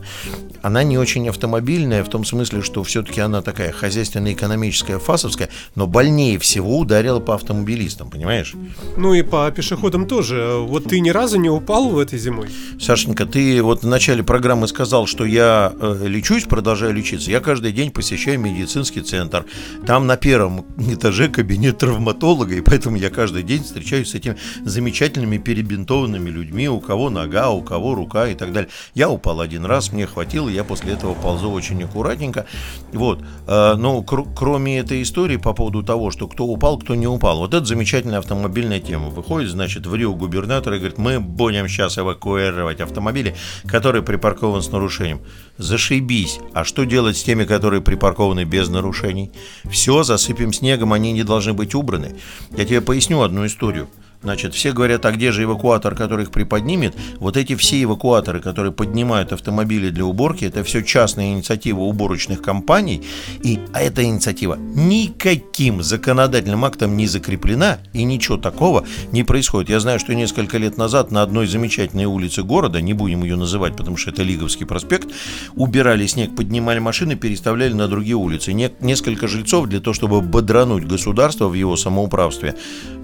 Она 0.61 0.83
не 0.83 0.97
очень 0.97 1.27
автомобильная 1.27 2.03
в 2.05 2.09
том 2.09 2.23
смысле, 2.23 2.61
что 2.61 2.83
все-таки 2.83 3.19
она 3.19 3.41
такая 3.41 3.71
хозяйственно-экономическая, 3.73 4.97
фасовская, 4.97 5.49
но 5.75 5.87
больнее 5.87 6.39
всего 6.39 6.79
ударила 6.79 7.19
по 7.19 7.35
автомобилистам, 7.35 8.09
понимаешь? 8.09 8.53
Ну 8.95 9.13
и 9.13 9.23
по 9.23 9.51
пешеходам 9.51 10.07
тоже. 10.07 10.57
Вот 10.59 10.85
ты 10.85 11.01
ни 11.01 11.09
разу 11.09 11.37
не 11.37 11.49
упал 11.49 11.89
в 11.89 11.99
этой 11.99 12.17
зимой? 12.17 12.47
Сашенька, 12.79 13.25
ты 13.25 13.61
вот 13.61 13.83
в 13.83 13.87
начале 13.87 14.23
программы 14.23 14.69
сказал, 14.69 15.05
что 15.05 15.25
я 15.25 15.73
э, 15.77 16.02
лечусь, 16.07 16.43
продолжаю 16.43 16.93
лечиться. 16.93 17.31
Я 17.31 17.39
каждый 17.39 17.71
день 17.71 17.91
посещаю 17.91 18.39
медицинский 18.39 19.01
центр. 19.01 19.45
Там 19.85 20.07
на 20.07 20.17
первом 20.17 20.65
этаже 20.77 21.29
кабинет 21.29 21.77
травматолога, 21.77 22.55
и 22.55 22.61
поэтому 22.61 22.97
я 22.97 23.09
каждый 23.09 23.43
день 23.43 23.63
встречаюсь 23.63 24.11
с 24.11 24.15
этими 24.15 24.37
замечательными 24.63 25.37
перебинтованными 25.37 26.29
людьми, 26.29 26.69
у 26.69 26.79
кого 26.79 27.09
нога, 27.09 27.49
у 27.49 27.61
кого 27.61 27.95
рука 27.95 28.27
и 28.27 28.35
так 28.35 28.53
далее. 28.53 28.69
Я 28.93 29.09
упал 29.09 29.41
один 29.41 29.65
раз, 29.65 29.91
мне 29.91 30.05
хватило, 30.05 30.49
я 30.49 30.63
после 30.63 30.93
этого 30.93 31.13
ползу 31.13 31.51
очень 31.51 31.83
аккуратненько. 31.83 32.45
Вот. 32.91 33.23
Э, 33.47 33.75
но 33.75 34.01
кр- 34.03 34.25
кроме 34.35 34.79
этой 34.79 35.01
истории 35.01 35.37
по 35.37 35.53
поводу 35.53 35.83
того, 35.83 36.11
что 36.11 36.27
кто 36.27 36.45
упал, 36.45 36.77
кто 36.77 36.95
не 36.95 37.07
упал, 37.07 37.39
вот 37.39 37.53
это 37.53 37.65
замечательная 37.65 38.19
автомобильная 38.19 38.79
тема. 38.79 39.09
Выходит, 39.09 39.49
значит, 39.49 39.85
в 39.85 39.95
Рио 39.95 40.13
губернатор 40.13 40.73
и 40.73 40.77
говорит, 40.77 40.97
мы 40.97 41.19
будем 41.19 41.67
сейчас 41.67 41.97
эвакуировать 41.97 42.81
автомобили, 42.81 43.35
которые 43.67 44.03
припаркованы 44.03 44.61
с 44.61 44.71
нарушением. 44.71 45.21
Зашибись. 45.57 46.39
А 46.53 46.63
что 46.63 46.83
делать 46.83 47.15
с 47.17 47.23
теми, 47.23 47.45
которые 47.45 47.81
припаркованы 47.81 48.43
без 48.43 48.69
нарушений? 48.69 49.31
Все, 49.69 50.03
засыпем 50.03 50.51
снегом, 50.51 50.93
они 50.93 51.11
не 51.11 51.23
должны 51.23 51.53
быть 51.53 51.75
убраны. 51.75 52.15
Я 52.57 52.65
тебе 52.65 52.81
поясню 52.81 53.21
одну 53.21 53.45
историю. 53.45 53.87
Значит, 54.23 54.53
все 54.53 54.71
говорят, 54.71 55.05
а 55.05 55.11
где 55.11 55.33
же 55.33 55.43
эвакуатор, 55.43 55.95
который 55.95 56.23
их 56.23 56.31
приподнимет? 56.31 56.95
Вот 57.19 57.35
эти 57.35 57.55
все 57.55 57.83
эвакуаторы, 57.83 58.39
которые 58.39 58.71
поднимают 58.71 59.33
автомобили 59.33 59.89
для 59.89 60.05
уборки, 60.05 60.45
это 60.45 60.63
все 60.63 60.81
частная 60.81 61.33
инициатива 61.33 61.81
уборочных 61.81 62.41
компаний. 62.41 63.03
И 63.41 63.59
эта 63.73 64.03
инициатива 64.03 64.55
никаким 64.55 65.83
законодательным 65.83 66.63
актом 66.63 66.95
не 66.95 67.05
закреплена, 67.05 67.79
и 67.91 68.05
ничего 68.05 68.37
такого 68.37 68.85
не 69.11 69.23
происходит. 69.23 69.69
Я 69.69 69.81
знаю, 69.81 69.99
что 69.99 70.15
несколько 70.15 70.57
лет 70.57 70.77
назад 70.77 71.11
на 71.11 71.21
одной 71.21 71.45
замечательной 71.45 72.05
улице 72.05 72.43
города, 72.43 72.79
не 72.79 72.93
будем 72.93 73.23
ее 73.23 73.35
называть, 73.35 73.75
потому 73.75 73.97
что 73.97 74.11
это 74.11 74.23
Лиговский 74.23 74.65
проспект, 74.65 75.09
убирали 75.55 76.07
снег, 76.07 76.33
поднимали 76.33 76.79
машины, 76.79 77.17
переставляли 77.17 77.73
на 77.73 77.89
другие 77.89 78.15
улицы. 78.15 78.53
Не, 78.53 78.71
несколько 78.79 79.27
жильцов 79.27 79.67
для 79.67 79.81
того, 79.81 79.93
чтобы 79.93 80.21
бодрануть 80.21 80.85
государство 80.85 81.49
в 81.49 81.55
его 81.55 81.75
самоуправстве, 81.75 82.55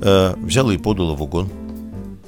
э, 0.02 0.36
взяло 0.38 0.72
и 0.72 0.78
подало 0.78 1.09
в 1.16 1.24
угон. 1.24 1.50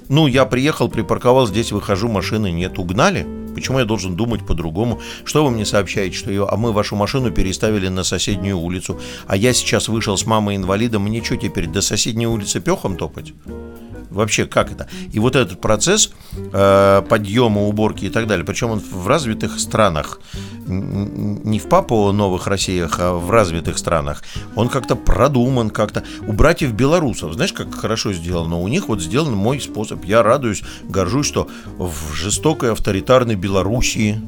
Ну, 0.10 0.28
я 0.28 0.46
приехал, 0.46 0.90
припарковал 0.90 1.48
здесь, 1.48 1.72
выхожу, 1.72 2.10
машины 2.10 2.52
нет, 2.52 2.78
угнали. 2.80 3.26
Почему 3.54 3.80
я 3.80 3.86
должен 3.86 4.16
думать 4.16 4.46
по-другому? 4.46 5.02
Что 5.26 5.44
вы 5.44 5.52
мне 5.52 5.66
сообщаете, 5.66 6.16
что 6.16 6.30
ее, 6.32 6.48
а 6.50 6.58
мы 6.58 6.72
вашу 6.72 6.96
машину 6.96 7.32
переставили 7.32 7.88
на 7.88 8.04
соседнюю 8.04 8.58
улицу, 8.58 9.00
а 9.28 9.36
я 9.36 9.54
сейчас 9.54 9.88
вышел 9.88 10.18
с 10.18 10.26
мамой 10.26 10.56
инвалидом, 10.56 11.04
мне 11.04 11.24
что 11.24 11.38
теперь, 11.38 11.68
до 11.68 11.82
соседней 11.82 12.28
улицы 12.28 12.60
пехом 12.60 12.98
топать? 12.98 13.34
Вообще, 14.12 14.46
как 14.46 14.74
это? 14.74 14.88
И 15.14 15.20
вот 15.20 15.38
этот 15.38 15.62
процесс 15.62 16.12
э, 16.34 17.02
подъема, 17.08 17.62
уборки 17.62 18.06
и 18.06 18.10
так 18.10 18.28
далее, 18.28 18.46
причем 18.46 18.72
он 18.72 18.80
в 18.80 19.08
развитых 19.08 19.58
странах, 19.58 20.20
не 20.68 21.60
в 21.60 21.70
Папуа 21.70 22.12
Новых 22.12 22.48
Россиях, 22.48 22.98
а 23.00 23.14
в 23.14 23.32
развитых 23.32 23.78
странах, 23.78 24.22
он 24.56 24.68
как-то 24.68 24.96
продуман, 24.96 25.70
как-то. 25.70 26.04
У 26.28 26.34
братьев 26.34 26.74
белорусов, 26.74 27.34
знаешь, 27.34 27.54
как 27.54 27.74
хорошо 27.74 28.12
сделано? 28.12 28.60
У 28.60 28.68
них 28.68 28.90
вот 28.90 29.02
сделан 29.02 29.34
мой 29.34 29.62
способ. 29.62 30.04
Я 30.04 30.24
радуюсь, 30.24 30.62
горжусь, 30.84 31.28
что 31.28 31.48
в 31.78 32.14
жестокой 32.14 32.74
авторитарной 32.74 33.36
Белоруссии 33.42 34.22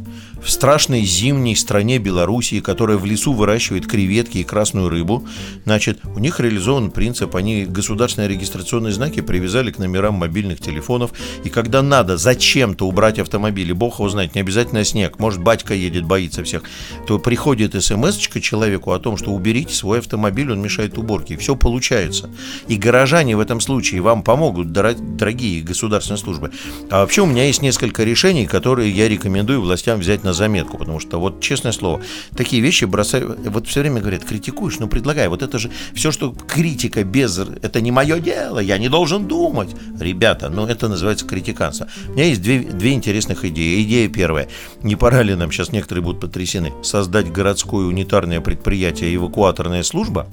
в 0.43 0.49
страшной 0.49 1.03
зимней 1.03 1.55
стране 1.55 1.99
Белоруссии, 1.99 2.59
которая 2.59 2.97
в 2.97 3.05
лесу 3.05 3.33
выращивает 3.33 3.87
креветки 3.87 4.39
и 4.39 4.43
красную 4.43 4.89
рыбу, 4.89 5.25
значит, 5.65 5.99
у 6.03 6.19
них 6.19 6.39
реализован 6.39 6.91
принцип, 6.91 7.35
они 7.35 7.65
государственные 7.65 8.29
регистрационные 8.29 8.91
знаки 8.91 9.21
привязали 9.21 9.71
к 9.71 9.79
номерам 9.79 10.15
мобильных 10.15 10.59
телефонов, 10.59 11.11
и 11.43 11.49
когда 11.49 11.81
надо 11.81 12.17
зачем-то 12.17 12.87
убрать 12.87 13.19
автомобили, 13.19 13.71
бог 13.71 13.99
его 13.99 14.09
знает, 14.09 14.35
не 14.35 14.41
обязательно 14.41 14.83
снег, 14.83 15.17
может, 15.19 15.41
батька 15.41 15.73
едет, 15.73 16.05
боится 16.05 16.43
всех, 16.43 16.63
то 17.07 17.19
приходит 17.19 17.81
смс 17.81 18.17
человеку 18.17 18.91
о 18.91 18.99
том, 18.99 19.17
что 19.17 19.31
уберите 19.31 19.73
свой 19.73 19.99
автомобиль, 19.99 20.51
он 20.51 20.61
мешает 20.61 20.97
уборке, 20.97 21.35
и 21.35 21.37
все 21.37 21.55
получается. 21.55 22.29
И 22.67 22.75
горожане 22.75 23.37
в 23.37 23.39
этом 23.39 23.59
случае 23.61 24.01
вам 24.01 24.23
помогут, 24.23 24.71
дорогие 24.71 25.61
государственные 25.61 26.19
службы. 26.19 26.51
А 26.89 27.01
вообще 27.01 27.21
у 27.21 27.25
меня 27.25 27.45
есть 27.45 27.61
несколько 27.61 28.03
решений, 28.03 28.45
которые 28.45 28.91
я 28.91 29.07
рекомендую 29.07 29.61
властям 29.61 29.99
взять 29.99 30.23
на 30.23 30.32
заметку, 30.33 30.77
потому 30.77 30.99
что 30.99 31.19
вот, 31.19 31.41
честное 31.41 31.71
слово, 31.71 32.01
такие 32.35 32.61
вещи 32.61 32.85
бросаю, 32.85 33.37
вот 33.45 33.67
все 33.67 33.81
время 33.81 34.01
говорят, 34.01 34.23
критикуешь, 34.23 34.79
ну 34.79 34.87
предлагай, 34.87 35.27
вот 35.27 35.41
это 35.41 35.59
же 35.59 35.71
все, 35.93 36.11
что 36.11 36.31
критика 36.31 37.03
без, 37.03 37.37
это 37.37 37.81
не 37.81 37.91
мое 37.91 38.19
дело, 38.19 38.59
я 38.59 38.77
не 38.77 38.89
должен 38.89 39.27
думать. 39.27 39.69
Ребята, 39.99 40.49
ну 40.49 40.65
это 40.65 40.89
называется 40.89 41.25
критиканство. 41.25 41.87
У 42.09 42.11
меня 42.13 42.25
есть 42.25 42.41
две, 42.41 42.59
две 42.59 42.93
интересных 42.93 43.45
идеи. 43.45 43.83
Идея 43.83 44.09
первая, 44.09 44.47
не 44.81 44.95
пора 44.95 45.23
ли 45.23 45.35
нам, 45.35 45.51
сейчас 45.51 45.71
некоторые 45.71 46.03
будут 46.03 46.21
потрясены, 46.21 46.73
создать 46.83 47.31
городское 47.31 47.85
унитарное 47.85 48.41
предприятие 48.41 49.15
«Эвакуаторная 49.15 49.83
служба», 49.83 50.27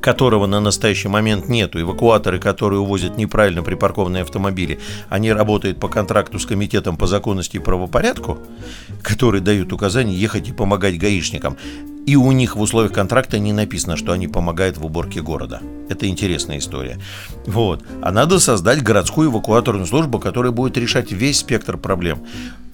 которого 0.00 0.46
на 0.46 0.60
настоящий 0.60 1.08
момент 1.08 1.48
нету. 1.48 1.80
Эвакуаторы, 1.80 2.38
которые 2.38 2.80
увозят 2.80 3.16
неправильно 3.16 3.62
припаркованные 3.62 4.22
автомобили, 4.22 4.80
они 5.08 5.32
работают 5.32 5.78
по 5.78 5.88
контракту 5.88 6.38
с 6.38 6.46
комитетом 6.46 6.96
по 6.96 7.06
законности 7.06 7.56
и 7.56 7.60
правопорядку, 7.60 8.38
который 9.02 9.40
дают 9.40 9.72
указания 9.72 10.14
ехать 10.14 10.48
и 10.48 10.52
помогать 10.52 10.98
гаишникам. 10.98 11.56
И 12.06 12.16
у 12.16 12.32
них 12.32 12.56
в 12.56 12.60
условиях 12.60 12.92
контракта 12.92 13.38
не 13.38 13.52
написано, 13.52 13.96
что 13.96 14.12
они 14.12 14.26
помогают 14.26 14.78
в 14.78 14.84
уборке 14.84 15.20
города. 15.20 15.60
Это 15.88 16.08
интересная 16.08 16.58
история. 16.58 16.98
Вот. 17.46 17.84
А 18.02 18.10
надо 18.10 18.40
создать 18.40 18.82
городскую 18.82 19.30
эвакуаторную 19.30 19.86
службу, 19.86 20.18
которая 20.18 20.52
будет 20.52 20.76
решать 20.76 21.12
весь 21.12 21.38
спектр 21.38 21.76
проблем. 21.76 22.20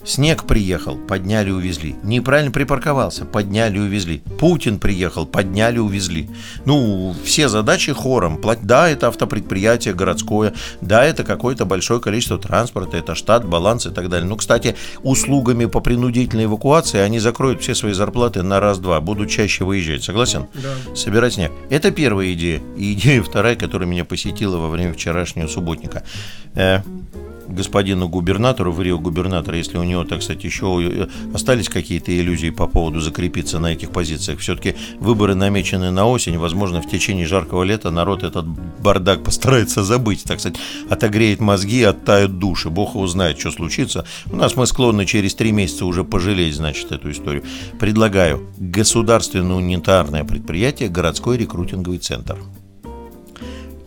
Снег 0.04 0.44
приехал, 0.44 0.96
подняли, 0.96 1.50
увезли. 1.50 1.96
Неправильно 2.04 2.52
припарковался, 2.52 3.24
подняли, 3.24 3.80
увезли. 3.80 4.22
Путин 4.38 4.78
приехал, 4.78 5.26
подняли, 5.26 5.78
увезли. 5.78 6.30
Ну, 6.64 7.12
все 7.24 7.48
задачи 7.48 7.92
хором. 7.92 8.40
Да, 8.62 8.88
это 8.88 9.08
автопредприятие 9.08 9.94
городское, 9.94 10.54
да, 10.80 11.04
это 11.04 11.24
какое-то 11.24 11.64
большое 11.64 12.00
количество 12.00 12.38
транспорта, 12.38 12.96
это 12.96 13.16
штат, 13.16 13.44
баланс 13.44 13.86
и 13.86 13.90
так 13.90 14.08
далее. 14.08 14.28
Ну, 14.28 14.36
кстати, 14.36 14.76
услугами 15.02 15.64
по 15.64 15.80
принудительной 15.80 16.44
эвакуации 16.44 17.00
они 17.00 17.18
закроют 17.18 17.60
все 17.60 17.74
свои 17.74 17.92
зарплаты 17.92 18.44
на 18.44 18.60
раз-два, 18.60 19.00
будут 19.16 19.30
чаще 19.30 19.64
выезжать. 19.64 20.04
Согласен? 20.04 20.46
Да. 20.54 20.94
Собирать 20.94 21.34
снег. 21.34 21.52
Это 21.70 21.90
первая 21.90 22.32
идея. 22.34 22.60
И 22.76 22.92
идея 22.92 23.22
вторая, 23.22 23.56
которая 23.56 23.88
меня 23.88 24.04
посетила 24.04 24.58
во 24.58 24.68
время 24.68 24.92
вчерашнего 24.92 25.46
субботника. 25.48 26.04
Э, 26.54 26.82
господину 27.48 28.08
губернатору, 28.08 28.72
в 28.72 28.82
Рио 28.82 28.98
губернатора, 28.98 29.56
если 29.56 29.78
у 29.78 29.84
него, 29.84 30.04
так 30.04 30.22
сказать, 30.22 30.44
еще 30.44 30.66
э, 30.82 31.06
остались 31.34 31.68
какие-то 31.68 32.16
иллюзии 32.16 32.50
по 32.50 32.66
поводу 32.66 33.00
закрепиться 33.00 33.58
на 33.58 33.72
этих 33.72 33.90
позициях. 33.90 34.40
Все-таки 34.40 34.74
выборы 34.98 35.34
намечены 35.34 35.90
на 35.90 36.06
осень, 36.06 36.38
возможно, 36.38 36.82
в 36.82 36.88
течение 36.88 37.26
жаркого 37.26 37.62
лета 37.62 37.90
народ 37.90 38.22
этот 38.22 38.46
бардак 38.46 39.22
постарается 39.22 39.82
забыть, 39.84 40.24
так 40.24 40.40
сказать, 40.40 40.58
отогреет 40.88 41.40
мозги, 41.40 41.82
оттают 41.82 42.38
души. 42.38 42.70
Бог 42.70 42.94
его 42.94 43.06
знает, 43.06 43.38
что 43.38 43.50
случится. 43.50 44.06
У 44.26 44.36
нас 44.36 44.56
мы 44.56 44.66
склонны 44.66 45.06
через 45.06 45.34
три 45.34 45.52
месяца 45.52 45.86
уже 45.86 46.04
пожалеть, 46.04 46.54
значит, 46.54 46.92
эту 46.92 47.10
историю. 47.10 47.44
Предлагаю 47.78 48.46
государственное 48.58 49.56
унитарное 49.56 50.24
предприятие 50.24 50.88
«Городской 50.88 51.36
рекрутинговый 51.36 51.98
центр» 51.98 52.36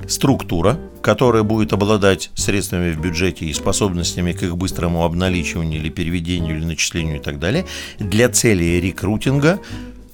структура, 0.10 0.80
которая 1.02 1.44
будет 1.44 1.74
обладать 1.74 2.32
средствами 2.36 2.92
в 2.92 3.00
бюджете 3.00 3.46
и 3.46 3.54
способностями 3.54 4.34
к 4.34 4.44
их 4.44 4.58
быстрому 4.58 5.06
обналичиванию 5.06 5.80
или 5.80 5.90
переведению 5.90 6.58
или 6.58 6.66
начислению 6.66 7.18
и 7.18 7.20
так 7.20 7.40
далее, 7.40 7.66
для 8.00 8.30
цели 8.30 8.80
рекрутинга 8.80 9.60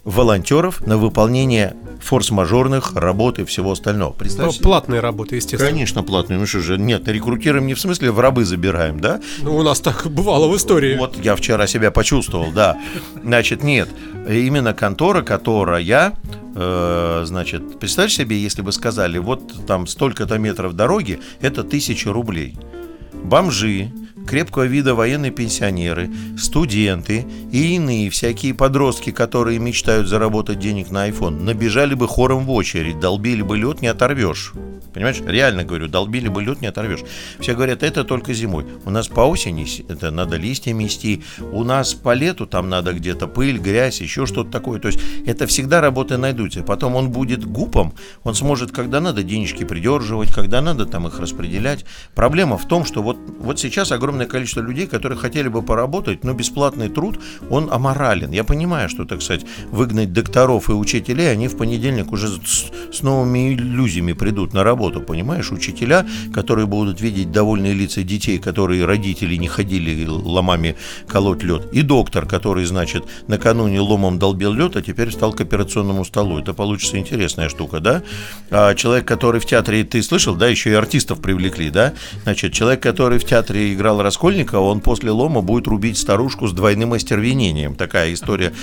волонтеров 0.05 0.85
на 0.85 0.97
выполнение 0.97 1.75
форс-мажорных 2.01 2.93
работ 2.95 3.39
и 3.39 3.45
всего 3.45 3.71
остального. 3.71 4.13
Представьте? 4.13 4.61
Платные 4.61 5.01
работы, 5.01 5.35
естественно. 5.35 5.69
Конечно, 5.71 6.03
платные. 6.03 6.39
Ну 6.39 6.45
что 6.45 6.59
же, 6.59 6.77
нет, 6.77 7.07
рекрутируем 7.07 7.65
не 7.65 7.73
в 7.73 7.79
смысле 7.79 8.11
в 8.11 8.19
рабы 8.19 8.45
забираем, 8.45 8.99
да? 8.99 9.19
Ну, 9.41 9.57
у 9.57 9.63
нас 9.63 9.81
так 9.81 10.07
бывало 10.07 10.47
в 10.47 10.55
истории. 10.55 10.95
Вот 10.97 11.17
я 11.17 11.35
вчера 11.35 11.67
себя 11.67 11.91
почувствовал, 11.91 12.51
да. 12.51 12.79
Значит, 13.23 13.63
нет, 13.63 13.89
именно 14.29 14.73
контора, 14.73 15.23
которая 15.23 16.13
Э, 16.57 17.23
значит, 17.25 17.79
представь 17.79 18.13
себе, 18.13 18.39
если 18.39 18.61
бы 18.61 18.71
сказали, 18.71 19.17
вот 19.17 19.65
там 19.67 19.87
столько-то 19.87 20.37
метров 20.37 20.73
дороги, 20.73 21.19
это 21.41 21.63
тысяча 21.65 22.13
рублей. 22.13 22.57
Бомжи, 23.11 23.91
крепкого 24.25 24.63
вида 24.63 24.95
военные 24.95 25.31
пенсионеры, 25.31 26.09
студенты 26.37 27.25
и 27.51 27.75
иные 27.75 28.09
всякие 28.09 28.53
подростки, 28.53 29.11
которые 29.11 29.59
мечтают 29.59 30.07
заработать 30.07 30.59
денег 30.59 30.91
на 30.91 31.09
iPhone, 31.09 31.41
набежали 31.41 31.93
бы 31.93 32.07
хором 32.07 32.45
в 32.45 32.51
очередь, 32.51 32.99
долбили 32.99 33.41
бы 33.41 33.57
лед, 33.57 33.81
не 33.81 33.87
оторвешь. 33.87 34.53
Понимаешь, 34.95 35.21
реально 35.25 35.65
говорю, 35.65 35.89
долбили 35.89 36.29
бы 36.29 36.41
лед, 36.41 36.61
не 36.61 36.67
оторвешь. 36.67 37.01
Все 37.41 37.53
говорят, 37.53 37.83
это 37.83 38.05
только 38.05 38.33
зимой. 38.33 38.65
У 38.85 38.89
нас 38.89 39.09
по 39.09 39.21
осени 39.21 39.67
это 39.89 40.09
надо 40.09 40.37
листья 40.37 40.71
мести, 40.71 41.21
у 41.51 41.65
нас 41.65 41.93
по 41.93 42.13
лету 42.13 42.47
там 42.47 42.69
надо 42.69 42.93
где-то 42.93 43.27
пыль, 43.27 43.57
грязь, 43.57 43.99
еще 43.99 44.25
что-то 44.25 44.51
такое. 44.51 44.79
То 44.79 44.87
есть 44.87 44.99
это 45.25 45.47
всегда 45.47 45.81
работы 45.81 46.15
найдутся. 46.15 46.63
Потом 46.63 46.95
он 46.95 47.09
будет 47.09 47.45
гупом, 47.45 47.93
он 48.23 48.35
сможет, 48.35 48.71
когда 48.71 49.01
надо, 49.01 49.21
денежки 49.21 49.65
придерживать, 49.65 50.33
когда 50.33 50.61
надо 50.61 50.85
там 50.85 51.07
их 51.07 51.19
распределять. 51.19 51.83
Проблема 52.13 52.57
в 52.57 52.65
том, 52.65 52.85
что 52.85 53.03
вот, 53.03 53.17
вот 53.37 53.59
сейчас 53.59 53.91
огромное 53.91 54.14
количество 54.23 54.61
людей, 54.61 54.87
которые 54.87 55.17
хотели 55.17 55.47
бы 55.47 55.61
поработать, 55.61 56.23
но 56.23 56.33
бесплатный 56.33 56.89
труд, 56.89 57.19
он 57.49 57.71
аморален. 57.71 58.31
Я 58.31 58.43
понимаю, 58.43 58.89
что, 58.89 59.05
так 59.05 59.21
сказать, 59.21 59.45
выгнать 59.71 60.13
докторов 60.13 60.69
и 60.69 60.73
учителей, 60.73 61.31
они 61.31 61.47
в 61.47 61.57
понедельник 61.57 62.11
уже 62.11 62.27
с, 62.27 62.71
с 62.91 63.01
новыми 63.01 63.53
иллюзиями 63.53 64.13
придут 64.13 64.53
на 64.53 64.63
работу 64.63 65.01
понимаешь? 65.05 65.51
Учителя, 65.51 66.05
которые 66.33 66.65
будут 66.65 66.99
видеть 66.99 67.31
довольные 67.31 67.73
лица 67.73 68.03
детей, 68.03 68.37
которые 68.37 68.85
родители 68.85 69.35
не 69.35 69.47
ходили 69.47 70.05
ломами 70.05 70.75
колоть 71.07 71.43
лед, 71.43 71.67
и 71.71 71.81
доктор, 71.81 72.25
который, 72.25 72.65
значит, 72.65 73.05
накануне 73.27 73.79
ломом 73.79 74.19
долбил 74.19 74.53
лед, 74.53 74.75
а 74.75 74.81
теперь 74.81 75.09
встал 75.09 75.33
к 75.33 75.41
операционному 75.41 76.03
столу. 76.05 76.39
Это 76.39 76.53
получится 76.53 76.97
интересная 76.97 77.49
штука, 77.49 77.79
да? 77.79 78.03
А 78.49 78.73
человек, 78.75 79.07
который 79.07 79.39
в 79.39 79.45
театре, 79.45 79.83
ты 79.83 80.01
слышал, 80.01 80.35
да, 80.35 80.47
еще 80.47 80.71
и 80.71 80.73
артистов 80.73 81.21
привлекли, 81.21 81.69
да? 81.69 81.93
Значит, 82.23 82.53
человек, 82.53 82.81
который 82.81 83.19
в 83.19 83.25
театре 83.25 83.73
играл 83.73 84.01
Раскольника, 84.05 84.59
он 84.59 84.81
после 84.81 85.09
лома 85.09 85.41
будет 85.41 85.65
рубить 85.65 85.97
старушку 85.97 86.45
с 86.45 86.51
двойным 86.51 86.93
остервенением. 86.93 87.73
Такая 87.73 88.13
история, 88.13 88.53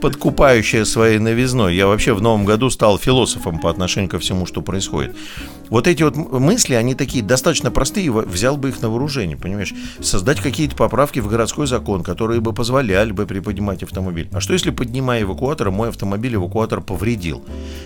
подкупающая 0.00 0.84
своей 0.84 1.20
новизной. 1.20 1.76
Я 1.76 1.86
вообще 1.86 2.12
в 2.12 2.20
новом 2.20 2.44
году 2.44 2.70
стал 2.70 2.98
философом 2.98 3.60
по 3.60 3.70
отношению 3.70 4.10
ко 4.10 4.18
всему, 4.18 4.46
что 4.46 4.62
происходит. 4.62 5.16
Вот 5.70 5.86
эти 5.86 6.02
вот 6.02 6.16
мысли, 6.16 6.74
они 6.74 6.96
такие 6.96 7.22
достаточно 7.22 7.70
простые, 7.70 8.10
взял 8.10 8.56
бы 8.56 8.70
их 8.70 8.82
на 8.82 8.90
вооружение, 8.90 9.36
понимаешь? 9.36 9.72
Создать 10.00 10.40
какие-то 10.40 10.74
поправки 10.74 11.20
в 11.20 11.28
городской 11.28 11.68
закон, 11.68 12.02
которые 12.02 12.40
бы 12.40 12.52
позволяли 12.52 13.12
бы 13.12 13.24
приподнимать 13.24 13.84
автомобиль. 13.84 14.28
А 14.32 14.40
что 14.40 14.52
если, 14.52 14.70
поднимая 14.70 15.22
эвакуатор, 15.22 15.70
мой 15.70 15.90
автомобиль 15.90 16.34
эвакуатор 16.34 16.80
повредил? 16.80 17.44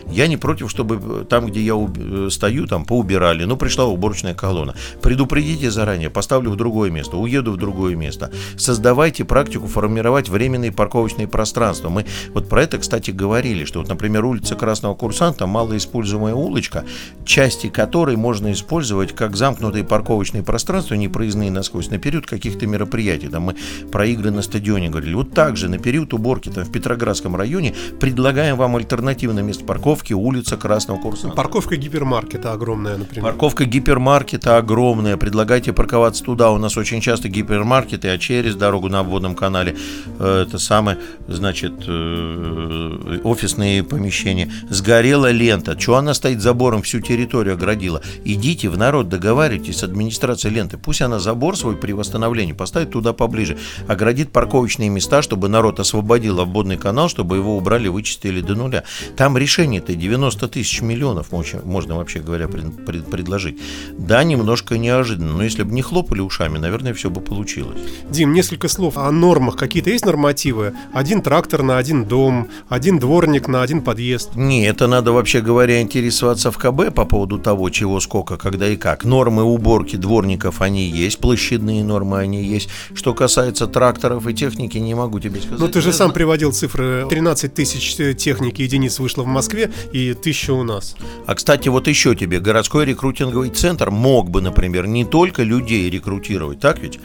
Я 0.08 0.26
не 0.28 0.38
против, 0.38 0.70
чтобы 0.70 1.00
э, 1.02 1.24
там, 1.28 1.46
где 1.46 1.60
я 1.60 1.74
э, 1.74 2.28
стою, 2.30 2.66
там 2.66 2.86
поубирали, 2.86 3.44
ну, 3.44 3.58
пришла 3.58 3.84
уборочная 3.84 4.34
колонна. 4.34 4.74
Предупредите 5.02 5.70
заранее, 5.70 6.08
поставлю 6.08 6.50
в 6.50 6.56
другое 6.56 6.90
место, 6.90 7.18
уеду 7.18 7.52
в 7.52 7.58
другое 7.58 7.96
место. 7.96 8.30
Создавайте 8.56 9.24
практику 9.24 9.66
формировать 9.66 10.30
временные 10.30 10.72
парковочные 10.72 11.28
пространства. 11.28 11.90
Мы 11.90 12.06
вот 12.32 12.48
про 12.48 12.62
это, 12.62 12.78
кстати, 12.78 13.10
говорили, 13.10 13.66
что 13.66 13.80
вот, 13.80 13.88
например, 13.88 14.24
улица 14.24 14.54
Красного 14.54 14.94
Курсанта, 14.94 15.46
малоиспользуемая 15.46 16.34
улочка, 16.34 16.84
части 17.26 17.73
который 17.74 18.16
можно 18.16 18.52
использовать 18.52 19.12
как 19.14 19.36
замкнутые 19.36 19.84
парковочные 19.84 20.42
пространства, 20.42 20.94
непроездные 20.94 21.50
насквозь, 21.50 21.90
на 21.90 21.98
период 21.98 22.26
каких-то 22.26 22.66
мероприятий. 22.66 23.28
Там 23.28 23.42
мы 23.42 23.56
про 23.90 24.06
игры 24.06 24.30
на 24.30 24.42
стадионе 24.42 24.88
говорили. 24.88 25.14
Вот 25.14 25.34
так 25.34 25.56
же 25.56 25.68
на 25.68 25.78
период 25.78 26.14
уборки 26.14 26.48
там, 26.48 26.64
в 26.64 26.70
Петроградском 26.70 27.34
районе 27.36 27.74
предлагаем 28.00 28.56
вам 28.56 28.76
альтернативное 28.76 29.42
место 29.42 29.64
парковки 29.64 30.12
улица 30.12 30.56
Красного 30.56 31.00
Курсанта. 31.00 31.36
Парковка 31.36 31.76
гипермаркета 31.76 32.52
огромная, 32.52 32.96
например. 32.96 33.24
Парковка 33.24 33.64
гипермаркета 33.64 34.56
огромная. 34.56 35.16
Предлагайте 35.16 35.72
парковаться 35.72 36.22
туда. 36.22 36.52
У 36.52 36.58
нас 36.58 36.76
очень 36.76 37.00
часто 37.00 37.28
гипермаркеты, 37.28 38.08
а 38.08 38.18
через 38.18 38.54
дорогу 38.54 38.88
на 38.88 39.00
обводном 39.00 39.34
канале 39.34 39.76
э, 40.20 40.44
это 40.46 40.58
самое, 40.58 40.98
значит, 41.26 41.72
э, 41.88 43.18
офисные 43.24 43.82
помещения. 43.82 44.50
Сгорела 44.70 45.32
лента. 45.32 45.76
Чего 45.76 45.96
она 45.96 46.14
стоит 46.14 46.40
забором 46.40 46.82
всю 46.82 47.00
территорию 47.00 47.54
оградила. 47.64 48.02
Идите 48.24 48.68
в 48.68 48.76
народ, 48.76 49.08
договаривайтесь 49.08 49.78
с 49.78 49.82
администрацией 49.82 50.54
ленты. 50.54 50.76
Пусть 50.76 51.00
она 51.02 51.18
забор 51.18 51.56
свой 51.56 51.76
при 51.76 51.92
восстановлении 51.92 52.52
поставит 52.52 52.90
туда 52.90 53.12
поближе. 53.12 53.58
Оградит 53.88 54.30
парковочные 54.30 54.90
места, 54.90 55.22
чтобы 55.22 55.48
народ 55.48 55.80
освободил 55.80 56.40
обводный 56.40 56.76
канал, 56.76 57.08
чтобы 57.08 57.36
его 57.36 57.56
убрали, 57.56 57.88
вычистили 57.88 58.40
до 58.40 58.54
нуля. 58.54 58.84
Там 59.16 59.36
решение-то 59.38 59.94
90 59.94 60.48
тысяч 60.48 60.82
миллионов 60.82 61.28
можно 61.32 61.96
вообще 61.96 62.20
говоря 62.20 62.48
пред, 62.48 62.84
пред, 62.84 63.10
предложить. 63.10 63.58
Да, 63.98 64.22
немножко 64.24 64.76
неожиданно, 64.78 65.32
но 65.32 65.42
если 65.42 65.62
бы 65.62 65.72
не 65.72 65.82
хлопали 65.82 66.20
ушами, 66.20 66.58
наверное, 66.58 66.92
все 66.92 67.10
бы 67.10 67.20
получилось. 67.20 67.78
Дим, 68.10 68.32
несколько 68.32 68.68
слов 68.68 68.98
о 68.98 69.10
нормах. 69.10 69.56
Какие-то 69.56 69.90
есть 69.90 70.04
нормативы? 70.04 70.74
Один 70.92 71.22
трактор 71.22 71.62
на 71.62 71.78
один 71.78 72.04
дом, 72.04 72.48
один 72.68 72.98
дворник 72.98 73.48
на 73.48 73.62
один 73.62 73.80
подъезд. 73.82 74.34
Не, 74.34 74.66
это 74.66 74.86
надо 74.86 75.12
вообще 75.12 75.40
говоря 75.40 75.80
интересоваться 75.80 76.50
в 76.50 76.58
КБ 76.58 76.94
по 76.94 77.04
поводу 77.04 77.38
того, 77.44 77.70
чего, 77.70 78.00
сколько, 78.00 78.36
когда 78.36 78.66
и 78.68 78.76
как. 78.76 79.04
Нормы 79.04 79.44
уборки 79.44 79.94
дворников, 79.94 80.60
они 80.60 80.88
есть, 80.88 81.18
площадные 81.18 81.84
нормы, 81.84 82.18
они 82.18 82.42
есть. 82.42 82.68
Что 82.94 83.14
касается 83.14 83.68
тракторов 83.68 84.26
и 84.26 84.34
техники, 84.34 84.78
не 84.78 84.94
могу 84.94 85.20
тебе 85.20 85.40
сказать. 85.40 85.60
Но 85.60 85.68
ты 85.68 85.80
же 85.80 85.92
сам 85.92 86.12
приводил 86.12 86.52
цифры. 86.52 87.06
13 87.08 87.54
тысяч 87.54 87.94
техники 88.16 88.62
единиц 88.62 88.98
вышло 88.98 89.22
в 89.22 89.26
Москве 89.26 89.70
и 89.92 90.14
тысяча 90.14 90.52
у 90.52 90.64
нас. 90.64 90.96
А, 91.26 91.34
кстати, 91.34 91.68
вот 91.68 91.86
еще 91.86 92.16
тебе, 92.16 92.40
городской 92.40 92.86
рекрутинговый 92.86 93.50
центр 93.50 93.90
мог 93.90 94.30
бы, 94.30 94.40
например, 94.40 94.86
не 94.86 95.04
только 95.04 95.42
людей 95.42 95.88
рекрутировать, 95.90 96.58
так 96.60 96.80
ведь? 96.80 96.98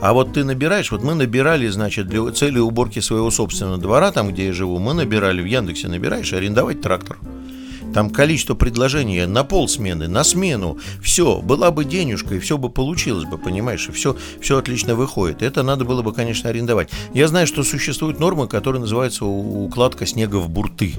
А 0.00 0.12
вот 0.12 0.34
ты 0.34 0.44
набираешь, 0.44 0.90
вот 0.90 1.02
мы 1.02 1.14
набирали, 1.14 1.68
значит, 1.68 2.08
для 2.08 2.30
цели 2.32 2.58
уборки 2.58 2.98
своего 2.98 3.30
собственного 3.30 3.78
двора, 3.78 4.10
там, 4.10 4.32
где 4.32 4.46
я 4.46 4.52
живу, 4.52 4.78
мы 4.78 4.92
набирали 4.92 5.40
в 5.40 5.46
Яндексе, 5.46 5.88
набираешь 5.88 6.32
арендовать 6.32 6.82
трактор. 6.82 7.16
Там 7.94 8.10
количество 8.10 8.54
предложений 8.54 9.26
на 9.26 9.44
полсмены, 9.44 10.08
на 10.08 10.24
смену. 10.24 10.78
Все, 11.00 11.40
была 11.40 11.70
бы 11.70 11.84
денежка, 11.84 12.34
и 12.34 12.40
все 12.40 12.58
бы 12.58 12.68
получилось 12.68 13.24
бы, 13.24 13.38
понимаешь, 13.38 13.88
и 13.88 13.92
все, 13.92 14.16
все 14.40 14.58
отлично 14.58 14.96
выходит. 14.96 15.42
Это 15.42 15.62
надо 15.62 15.84
было 15.84 16.02
бы, 16.02 16.12
конечно, 16.12 16.50
арендовать. 16.50 16.90
Я 17.14 17.28
знаю, 17.28 17.46
что 17.46 17.62
существуют 17.62 18.18
нормы, 18.18 18.48
которые 18.48 18.80
называются 18.80 19.24
укладка 19.24 20.06
снега 20.06 20.36
в 20.36 20.48
бурты. 20.48 20.94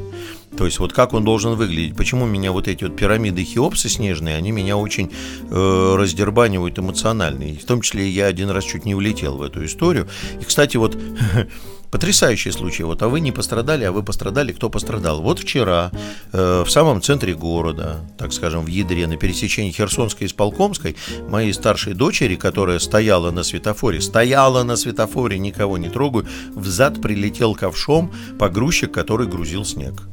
То 0.58 0.65
есть 0.65 0.80
вот 0.80 0.94
как 0.94 1.13
он 1.13 1.24
должен 1.24 1.56
выглядеть. 1.56 1.96
Почему 1.96 2.26
меня 2.26 2.52
вот 2.52 2.68
эти 2.68 2.84
вот 2.84 2.96
пирамиды 2.96 3.44
Хеопса 3.44 3.89
снежные, 3.89 4.36
они 4.36 4.52
меня 4.52 4.78
очень 4.78 5.12
э, 5.50 5.96
раздербанивают 5.98 6.80
эмоционально. 6.80 7.44
И 7.44 7.58
в 7.58 7.65
том 7.65 7.82
числе 7.82 8.10
я 8.10 8.26
один 8.26 8.50
раз 8.50 8.63
чуть 8.63 8.86
не 8.86 8.96
влетел 8.96 9.38
в 9.38 9.41
эту 9.41 9.65
историю. 9.65 10.08
И, 10.39 10.44
кстати, 10.44 10.78
вот 10.78 10.98
Потрясающий 11.96 12.52
случай. 12.52 12.84
Вот, 12.84 13.02
а 13.04 13.08
вы 13.08 13.22
не 13.22 13.32
пострадали, 13.32 13.86
а 13.86 13.91
вы 13.94 14.04
пострадали. 14.04 14.52
Кто 14.52 14.70
пострадал? 14.70 15.22
Вот 15.22 15.39
вчера 15.39 15.91
э, 16.34 16.63
в 16.65 16.70
самом 16.70 17.02
центре 17.02 17.34
города, 17.34 18.02
так 18.18 18.34
скажем, 18.34 18.65
в 18.65 18.68
ядре, 18.68 19.08
на 19.08 19.15
пересечении 19.15 19.72
Херсонской 19.72 20.28
и 20.28 20.30
Сполкомской, 20.30 20.98
моей 21.30 21.54
старшей 21.54 21.94
дочери, 21.94 22.36
которая 22.36 22.80
стояла 22.80 23.32
на 23.32 23.44
светофоре, 23.44 24.02
стояла 24.02 24.63
на 24.63 24.76
светофоре, 24.76 25.39
никого 25.39 25.78
не 25.78 25.89
трогаю, 25.89 26.28
взад 26.54 27.02
прилетел 27.02 27.56
ковшом 27.56 28.12
погрузчик, 28.38 28.91
который 28.91 29.28
грузил 29.28 29.63
снег 29.63 30.04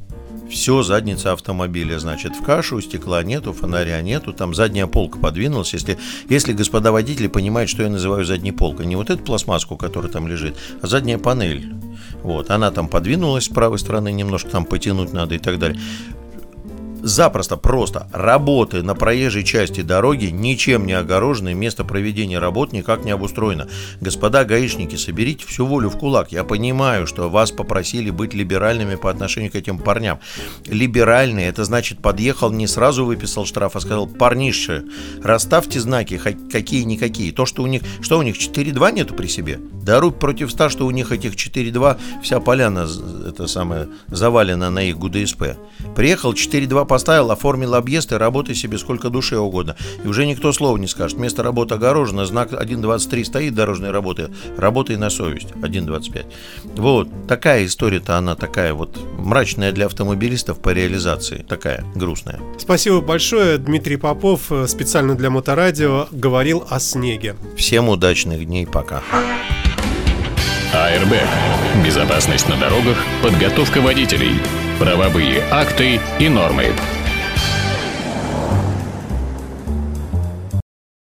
все, 0.52 0.82
задница 0.82 1.32
автомобиля, 1.32 1.98
значит, 1.98 2.36
в 2.36 2.42
кашу, 2.42 2.80
стекла 2.80 3.22
нету, 3.22 3.52
фонаря 3.52 4.00
нету, 4.02 4.32
там 4.32 4.54
задняя 4.54 4.86
полка 4.86 5.18
подвинулась. 5.18 5.72
Если, 5.72 5.98
если 6.28 6.52
господа 6.52 6.92
водители 6.92 7.26
понимают, 7.26 7.70
что 7.70 7.82
я 7.82 7.88
называю 7.88 8.24
задней 8.24 8.52
полкой, 8.52 8.86
не 8.86 8.94
вот 8.94 9.10
эту 9.10 9.22
пластмасску, 9.22 9.76
которая 9.76 10.12
там 10.12 10.28
лежит, 10.28 10.56
а 10.82 10.86
задняя 10.86 11.18
панель. 11.18 11.72
Вот, 12.22 12.50
она 12.50 12.70
там 12.70 12.88
подвинулась 12.88 13.44
с 13.44 13.48
правой 13.48 13.78
стороны, 13.78 14.12
немножко 14.12 14.50
там 14.50 14.64
потянуть 14.64 15.12
надо 15.12 15.34
и 15.34 15.38
так 15.38 15.58
далее 15.58 15.80
запросто, 17.02 17.56
просто 17.56 18.08
работы 18.12 18.82
на 18.82 18.94
проезжей 18.94 19.44
части 19.44 19.82
дороги, 19.82 20.26
ничем 20.26 20.86
не 20.86 20.92
огороженные, 20.92 21.54
место 21.54 21.84
проведения 21.84 22.38
работ 22.38 22.72
никак 22.72 23.04
не 23.04 23.10
обустроено. 23.10 23.68
Господа 24.00 24.44
гаишники, 24.44 24.96
соберите 24.96 25.46
всю 25.46 25.66
волю 25.66 25.90
в 25.90 25.98
кулак. 25.98 26.32
Я 26.32 26.44
понимаю, 26.44 27.06
что 27.06 27.28
вас 27.28 27.50
попросили 27.50 28.10
быть 28.10 28.34
либеральными 28.34 28.94
по 28.94 29.10
отношению 29.10 29.50
к 29.50 29.56
этим 29.56 29.78
парням. 29.78 30.20
Либеральные, 30.66 31.48
это 31.48 31.64
значит, 31.64 32.00
подъехал, 32.00 32.50
не 32.50 32.66
сразу 32.66 33.04
выписал 33.04 33.44
штраф, 33.44 33.76
а 33.76 33.80
сказал, 33.80 34.06
парнише, 34.06 34.84
расставьте 35.22 35.80
знаки, 35.80 36.18
какие-никакие. 36.18 37.32
То, 37.32 37.46
что 37.46 37.62
у 37.62 37.66
них, 37.66 37.82
что 38.00 38.18
у 38.18 38.22
них, 38.22 38.36
4-2 38.36 38.92
нету 38.92 39.14
при 39.14 39.26
себе? 39.26 39.58
Да 39.82 39.98
рубь 40.00 40.18
против 40.18 40.50
100, 40.50 40.68
что 40.68 40.86
у 40.86 40.90
них 40.90 41.10
этих 41.10 41.34
4-2, 41.34 41.98
вся 42.22 42.40
поляна, 42.40 42.86
это 43.26 43.46
самое, 43.46 43.88
завалена 44.06 44.70
на 44.70 44.84
их 44.84 44.98
ГУДСП. 44.98 45.56
Приехал 45.96 46.32
4-2 46.32 46.86
поставил, 46.92 47.30
оформил 47.30 47.74
объезд 47.74 48.12
и 48.12 48.16
работай 48.16 48.54
себе 48.54 48.76
сколько 48.76 49.08
душе 49.08 49.38
угодно. 49.38 49.76
И 50.04 50.06
уже 50.06 50.26
никто 50.26 50.52
слова 50.52 50.76
не 50.76 50.86
скажет. 50.86 51.16
Место 51.16 51.42
работы 51.42 51.76
огорожено, 51.76 52.26
знак 52.26 52.52
1.23 52.52 53.24
стоит 53.24 53.54
дорожной 53.54 53.92
работы. 53.92 54.28
Работай 54.58 54.96
на 54.96 55.08
совесть. 55.08 55.52
1.25. 55.52 56.26
Вот. 56.76 57.08
Такая 57.26 57.64
история-то 57.64 58.18
она 58.18 58.34
такая 58.34 58.74
вот 58.74 58.98
мрачная 59.16 59.72
для 59.72 59.86
автомобилистов 59.86 60.58
по 60.58 60.68
реализации. 60.68 61.46
Такая 61.48 61.82
грустная. 61.94 62.40
Спасибо 62.58 63.00
большое. 63.00 63.56
Дмитрий 63.56 63.96
Попов 63.96 64.52
э, 64.52 64.66
специально 64.66 65.14
для 65.14 65.30
Моторадио 65.30 66.08
говорил 66.10 66.66
о 66.68 66.78
снеге. 66.78 67.36
Всем 67.56 67.88
удачных 67.88 68.44
дней. 68.44 68.66
Пока. 68.66 69.00
АРБ. 70.74 71.14
Безопасность 71.82 72.48
на 72.50 72.56
дорогах, 72.58 72.98
подготовка 73.22 73.80
водителей, 73.80 74.40
правовые 74.82 75.44
акты 75.48 76.00
и 76.18 76.28
нормы. 76.28 76.66